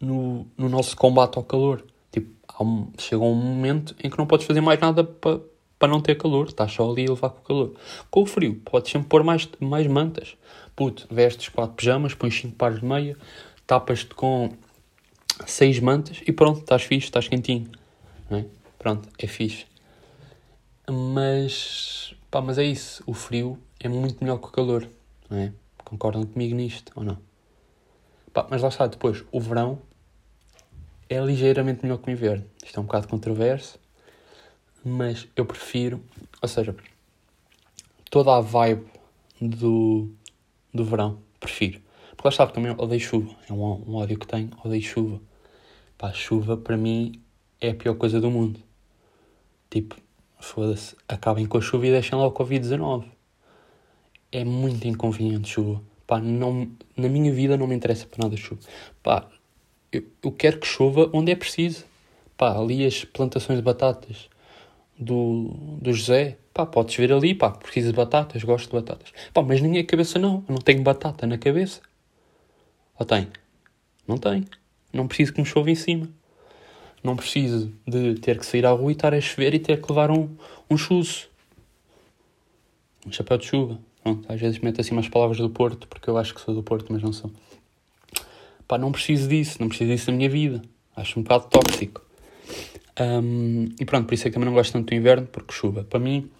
no, 0.00 0.46
no 0.56 0.68
nosso 0.68 0.96
combate 0.96 1.36
ao 1.36 1.42
calor. 1.42 1.84
Tipo, 2.12 2.30
um, 2.62 2.92
chega 2.96 3.22
um 3.22 3.34
momento 3.34 3.96
em 4.02 4.08
que 4.08 4.16
não 4.16 4.26
podes 4.26 4.46
fazer 4.46 4.60
mais 4.60 4.78
nada 4.78 5.02
para 5.02 5.40
para 5.76 5.88
não 5.88 6.00
ter 6.00 6.14
calor, 6.14 6.46
estás 6.46 6.72
só 6.72 6.90
ali 6.90 7.04
a 7.06 7.10
levar 7.10 7.28
com 7.30 7.40
o 7.40 7.42
calor. 7.42 7.74
Com 8.10 8.22
o 8.22 8.26
frio, 8.26 8.60
podes 8.64 8.90
sempre 8.90 9.08
pôr 9.08 9.22
mais, 9.22 9.46
mais 9.60 9.86
mantas. 9.86 10.36
Puto, 10.76 11.06
vestes 11.10 11.48
quatro 11.48 11.76
pijamas, 11.76 12.14
pões 12.14 12.34
cinco 12.34 12.56
pares 12.56 12.80
de 12.80 12.84
meia, 12.84 13.16
tapas-te 13.66 14.14
com 14.14 14.52
seis 15.46 15.78
mantas 15.80 16.20
e 16.26 16.32
pronto, 16.32 16.60
estás 16.60 16.82
fixe, 16.82 17.06
estás 17.06 17.28
quentinho. 17.28 17.70
É? 18.30 18.44
Pronto, 18.78 19.08
é 19.18 19.26
fixe. 19.26 19.66
Mas, 20.90 22.14
pá, 22.30 22.40
mas 22.40 22.58
é 22.58 22.64
isso, 22.64 23.02
o 23.06 23.14
frio 23.14 23.58
é 23.80 23.88
muito 23.88 24.22
melhor 24.22 24.38
que 24.38 24.48
o 24.48 24.50
calor, 24.50 24.88
não 25.30 25.38
é? 25.38 25.52
Concordam 25.78 26.24
comigo 26.24 26.54
nisto 26.54 26.92
ou 26.94 27.04
não? 27.04 27.18
Pá, 28.32 28.46
mas 28.50 28.62
lá 28.62 28.68
está, 28.68 28.86
depois, 28.86 29.24
o 29.30 29.40
verão 29.40 29.80
é 31.08 31.18
ligeiramente 31.20 31.82
melhor 31.82 31.98
que 31.98 32.10
o 32.10 32.12
inverno. 32.12 32.44
Isto 32.64 32.78
é 32.78 32.80
um 32.80 32.86
bocado 32.86 33.08
controverso, 33.08 33.78
mas 34.84 35.28
eu 35.36 35.46
prefiro, 35.46 36.02
ou 36.42 36.48
seja, 36.48 36.74
toda 38.10 38.36
a 38.36 38.40
vibe 38.40 38.86
do, 39.40 40.10
do 40.74 40.84
verão, 40.84 41.18
prefiro. 41.38 41.80
Porque 42.16 42.28
lá 42.28 42.30
está, 42.30 42.46
também 42.46 42.74
odeio 42.76 43.00
chuva. 43.00 43.34
É 43.48 43.52
um, 43.52 43.62
um 43.62 43.94
ódio 43.94 44.18
que 44.18 44.26
tenho, 44.26 44.50
odeio 44.64 44.82
chuva. 44.82 45.20
Pá, 45.96 46.12
chuva 46.12 46.56
para 46.56 46.76
mim 46.76 47.20
é 47.60 47.70
a 47.70 47.74
pior 47.74 47.94
coisa 47.94 48.20
do 48.20 48.30
mundo. 48.30 48.60
Tipo, 49.70 49.96
foda-se, 50.40 50.96
acabem 51.08 51.46
com 51.46 51.58
a 51.58 51.60
chuva 51.60 51.86
e 51.86 51.90
deixem 51.90 52.18
lá 52.18 52.26
o 52.26 52.32
Covid-19. 52.32 53.04
É 54.32 54.44
muito 54.44 54.86
inconveniente 54.86 55.48
chuva. 55.48 55.80
Pá, 56.06 56.20
não, 56.20 56.68
na 56.96 57.08
minha 57.08 57.32
vida 57.32 57.56
não 57.56 57.66
me 57.66 57.74
interessa 57.74 58.06
para 58.06 58.24
nada 58.24 58.36
chuva. 58.36 58.60
Pá, 59.02 59.28
eu, 59.92 60.04
eu 60.22 60.32
quero 60.32 60.58
que 60.58 60.66
chova 60.66 61.08
onde 61.12 61.32
é 61.32 61.36
preciso. 61.36 61.84
Pá, 62.36 62.58
ali 62.58 62.84
as 62.84 63.04
plantações 63.04 63.58
de 63.58 63.64
batatas 63.64 64.28
do, 64.98 65.78
do 65.80 65.92
José, 65.92 66.38
pá, 66.52 66.64
podes 66.64 66.94
ver 66.96 67.12
ali, 67.12 67.34
pá, 67.34 67.50
preciso 67.50 67.90
de 67.90 67.96
batatas, 67.96 68.42
gosto 68.42 68.66
de 68.66 68.72
batatas. 68.72 69.12
Pá, 69.32 69.42
mas 69.42 69.60
na 69.60 69.68
minha 69.68 69.84
cabeça 69.84 70.18
não, 70.18 70.44
eu 70.48 70.54
não 70.54 70.58
tenho 70.58 70.82
batata 70.82 71.26
na 71.26 71.38
cabeça. 71.38 71.80
Ou 72.98 73.04
tem? 73.04 73.28
Não 74.06 74.18
tem. 74.18 74.44
Não 74.92 75.08
preciso 75.08 75.32
que 75.32 75.40
me 75.40 75.46
chova 75.46 75.70
em 75.70 75.74
cima. 75.74 76.08
Não 77.02 77.16
preciso 77.16 77.72
de 77.86 78.14
ter 78.14 78.38
que 78.38 78.46
sair 78.46 78.64
à 78.64 78.70
rua 78.70 78.90
e 78.90 78.94
estar 78.94 79.12
a 79.12 79.20
chover 79.20 79.52
e 79.54 79.58
ter 79.58 79.80
que 79.80 79.88
levar 79.90 80.10
um, 80.10 80.28
um 80.70 80.76
chuzo. 80.76 81.28
Um 83.06 83.12
chapéu 83.12 83.36
de 83.36 83.46
chuva. 83.46 83.78
Pronto, 84.02 84.32
às 84.32 84.40
vezes 84.40 84.58
meto 84.58 84.80
assim 84.80 84.92
umas 84.92 85.08
palavras 85.08 85.38
do 85.38 85.50
Porto, 85.50 85.88
porque 85.88 86.08
eu 86.08 86.16
acho 86.16 86.34
que 86.34 86.40
sou 86.40 86.54
do 86.54 86.62
Porto, 86.62 86.92
mas 86.92 87.02
não 87.02 87.12
sou. 87.12 87.30
Pá, 88.68 88.78
não 88.78 88.92
preciso 88.92 89.28
disso, 89.28 89.58
não 89.60 89.68
preciso 89.68 89.90
disso 89.90 90.10
na 90.10 90.16
minha 90.16 90.30
vida. 90.30 90.62
Acho 90.96 91.18
um 91.18 91.22
bocado 91.22 91.46
tóxico. 91.48 92.02
Um, 93.00 93.74
e 93.78 93.84
pronto, 93.84 94.06
por 94.06 94.14
isso 94.14 94.26
é 94.26 94.30
que 94.30 94.34
também 94.34 94.46
não 94.46 94.54
gosto 94.54 94.72
tanto 94.72 94.88
do 94.88 94.94
inverno, 94.94 95.26
porque 95.26 95.52
chuva. 95.52 95.84
Para 95.84 95.98
mim, 95.98 96.30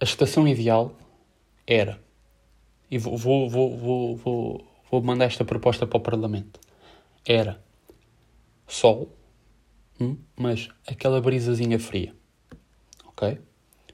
a 0.00 0.04
estação 0.04 0.46
ideal 0.46 0.94
era. 1.66 2.00
E 2.90 2.98
vou, 2.98 3.16
vou, 3.16 3.48
vou, 3.48 4.16
vou, 4.16 4.66
vou, 4.90 5.02
mandar 5.02 5.24
esta 5.26 5.44
proposta 5.44 5.86
para 5.86 5.96
o 5.96 6.00
Parlamento. 6.00 6.60
Era 7.26 7.62
sol, 8.66 9.08
hum, 10.00 10.16
mas 10.36 10.68
aquela 10.86 11.20
brisazinha 11.20 11.78
fria. 11.78 12.14
Ok? 13.06 13.38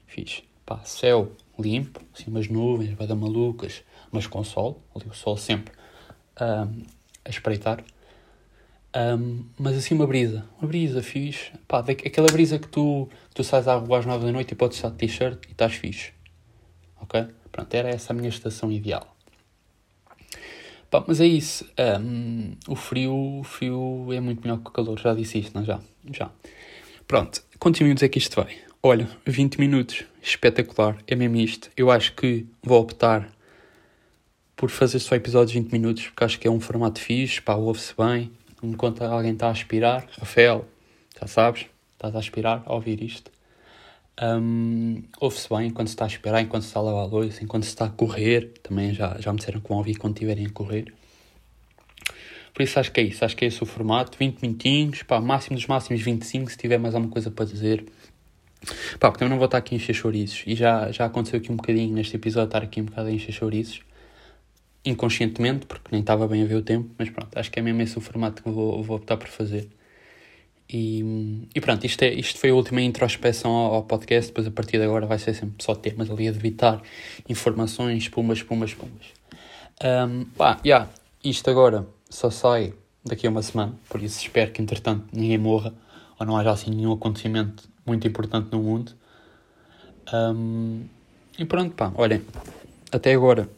Fiz. 0.05 0.43
Pá, 0.65 0.81
céu 0.83 1.31
limpo, 1.57 2.01
assim 2.13 2.29
umas 2.29 2.47
nuvens, 2.47 2.93
vai 2.93 3.07
dar 3.07 3.15
malucas, 3.15 3.83
mas 4.11 4.27
com 4.27 4.43
sol, 4.43 4.81
ali 4.95 5.05
o 5.07 5.13
sol 5.13 5.37
sempre 5.37 5.73
um, 6.41 6.83
a 7.23 7.29
espreitar. 7.29 7.83
Um, 8.93 9.45
mas 9.57 9.77
assim 9.77 9.95
uma 9.95 10.05
brisa, 10.05 10.45
uma 10.59 10.67
brisa 10.67 11.01
fixe, 11.01 11.51
pá, 11.65 11.79
aquela 11.79 12.27
brisa 12.27 12.59
que 12.59 12.67
tu, 12.67 13.07
tu 13.33 13.41
sais 13.41 13.65
à 13.67 13.75
rua 13.75 13.99
às 13.99 14.05
nove 14.05 14.25
da 14.25 14.31
noite 14.33 14.51
e 14.51 14.55
podes 14.55 14.77
estar 14.77 14.89
de 14.89 14.97
t-shirt 14.97 15.45
e 15.47 15.51
estás 15.51 15.73
fixe, 15.75 16.11
ok? 16.99 17.25
Pronto, 17.51 17.73
era 17.73 17.89
essa 17.89 18.11
a 18.11 18.15
minha 18.15 18.29
estação 18.29 18.71
ideal. 18.71 19.15
Pá, 20.91 21.01
mas 21.07 21.21
é 21.21 21.25
isso. 21.25 21.65
Um, 22.01 22.53
o, 22.67 22.75
frio, 22.75 23.13
o 23.39 23.43
frio 23.43 24.11
é 24.11 24.19
muito 24.19 24.41
melhor 24.41 24.57
que 24.57 24.67
o 24.67 24.71
calor. 24.71 24.99
Já 24.99 25.13
disse 25.13 25.39
isto, 25.39 25.57
não? 25.57 25.63
Já. 25.63 25.79
Já. 26.11 26.29
Pronto. 27.07 27.41
Quantos 27.57 27.79
minutos 27.79 28.03
é 28.03 28.09
que 28.09 28.17
isto 28.17 28.35
vai? 28.35 28.57
Olha, 28.83 29.09
20 29.25 29.57
minutos. 29.57 30.03
Espetacular. 30.21 30.97
É 31.07 31.15
mesmo 31.15 31.37
isto. 31.37 31.71
Eu 31.77 31.89
acho 31.89 32.13
que 32.13 32.45
vou 32.61 32.81
optar 32.81 33.31
por 34.53 34.69
fazer 34.69 34.99
só 34.99 35.15
episódios 35.15 35.53
de 35.53 35.61
20 35.61 35.71
minutos, 35.71 36.07
porque 36.07 36.23
acho 36.25 36.39
que 36.39 36.45
é 36.45 36.51
um 36.51 36.59
formato 36.59 36.99
fixe. 36.99 37.41
Pá, 37.41 37.55
ouve-se 37.55 37.93
bem. 37.97 38.29
Enquanto 38.63 39.03
alguém 39.03 39.33
está 39.33 39.47
a 39.47 39.51
aspirar. 39.51 40.07
Rafael, 40.19 40.65
já 41.19 41.27
sabes, 41.27 41.65
estás 41.93 42.15
a 42.15 42.19
aspirar 42.19 42.63
a 42.65 42.73
ouvir 42.73 43.01
isto. 43.01 43.31
Um, 44.21 45.03
ouve-se 45.19 45.49
bem 45.49 45.67
enquanto 45.67 45.87
se 45.87 45.93
está 45.93 46.05
a 46.05 46.07
esperar, 46.07 46.41
enquanto 46.41 46.63
se 46.63 46.67
está 46.67 46.79
a 46.79 46.83
lavar 46.83 47.03
a 47.03 47.07
louça, 47.07 47.43
enquanto 47.43 47.63
se 47.63 47.69
está 47.69 47.85
a 47.85 47.89
correr. 47.89 48.53
Também 48.61 48.93
já, 48.93 49.17
já 49.19 49.31
me 49.31 49.39
disseram 49.39 49.59
que 49.61 49.69
vão 49.69 49.77
ouvir 49.77 49.95
quando 49.95 50.15
estiverem 50.15 50.45
a 50.45 50.49
correr. 50.49 50.93
Por 52.53 52.61
isso 52.63 52.79
acho 52.79 52.91
que 52.91 52.99
é 52.99 53.03
isso. 53.03 53.23
Acho 53.25 53.35
que 53.35 53.45
é 53.45 53.47
esse 53.47 53.63
o 53.63 53.65
formato. 53.65 54.17
20 54.17 54.41
minutinhos, 54.41 55.03
pá, 55.03 55.19
máximo 55.19 55.55
dos 55.55 55.65
máximos 55.65 56.01
25, 56.01 56.51
se 56.51 56.57
tiver 56.57 56.77
mais 56.77 56.93
alguma 56.93 57.11
coisa 57.11 57.31
para 57.31 57.45
dizer. 57.45 57.85
Pá, 58.99 59.09
porque 59.09 59.19
também 59.19 59.29
não 59.29 59.37
vou 59.37 59.45
estar 59.45 59.57
aqui 59.57 59.73
a 59.73 59.77
encher 59.77 59.95
chouriços. 59.95 60.43
E 60.45 60.55
já, 60.55 60.91
já 60.91 61.05
aconteceu 61.05 61.39
aqui 61.39 61.51
um 61.51 61.55
bocadinho 61.55 61.93
neste 61.93 62.15
episódio 62.15 62.47
estar 62.47 62.61
aqui 62.61 62.81
um 62.81 62.85
bocado 62.85 63.07
a 63.07 63.11
encher 63.11 63.31
chouriços. 63.31 63.81
Inconscientemente, 64.83 65.65
porque 65.65 65.89
nem 65.91 66.01
estava 66.01 66.27
bem 66.27 66.43
a 66.43 66.45
ver 66.45 66.55
o 66.55 66.61
tempo. 66.61 66.89
Mas 66.97 67.09
pronto, 67.09 67.37
acho 67.37 67.51
que 67.51 67.59
é 67.59 67.61
mesmo 67.61 67.81
esse 67.81 67.97
o 67.97 68.01
formato 68.01 68.41
que 68.43 68.49
vou, 68.49 68.81
vou 68.83 68.97
optar 68.97 69.17
por 69.17 69.27
fazer. 69.27 69.69
E, 70.73 71.47
e 71.53 71.59
pronto, 71.59 71.85
isto, 71.85 72.01
é, 72.03 72.13
isto 72.13 72.39
foi 72.39 72.49
a 72.49 72.55
última 72.55 72.81
introspeção 72.81 73.51
ao, 73.51 73.75
ao, 73.75 73.83
podcast. 73.83 74.31
Depois, 74.31 74.47
a 74.47 74.51
partir 74.51 74.77
de 74.77 74.85
agora, 74.85 75.05
vai 75.05 75.19
ser 75.19 75.33
sempre 75.33 75.63
só 75.63 75.75
temas 75.75 76.09
ali 76.09 76.29
a 76.29 76.31
debitar 76.31 76.81
informações, 77.27 78.07
pumas, 78.07 78.41
pumas, 78.41 78.73
pumas. 78.73 79.07
Um, 79.83 80.25
pá, 80.25 80.59
yeah, 80.63 80.89
isto 81.23 81.49
agora 81.49 81.85
só 82.09 82.29
sai 82.29 82.73
daqui 83.03 83.27
a 83.27 83.29
uma 83.29 83.41
semana. 83.41 83.75
Por 83.89 84.01
isso, 84.01 84.19
espero 84.19 84.51
que 84.51 84.61
entretanto 84.61 85.05
ninguém 85.11 85.37
morra 85.37 85.73
ou 86.17 86.25
não 86.25 86.37
haja 86.37 86.51
assim 86.51 86.71
nenhum 86.71 86.93
acontecimento 86.93 87.67
muito 87.85 88.07
importante 88.07 88.49
no 88.51 88.61
mundo. 88.61 88.93
Um, 90.13 90.85
e 91.37 91.45
pronto, 91.45 91.75
pá, 91.75 91.91
olhem, 91.95 92.21
até 92.91 93.13
agora 93.13 93.49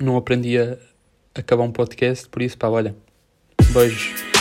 não 0.00 0.16
aprendi 0.16 0.58
a 0.58 0.76
acabar 1.34 1.64
um 1.64 1.72
podcast. 1.72 2.28
Por 2.28 2.42
isso, 2.42 2.56
pá, 2.56 2.68
olha, 2.68 2.94
beijos. 3.72 4.39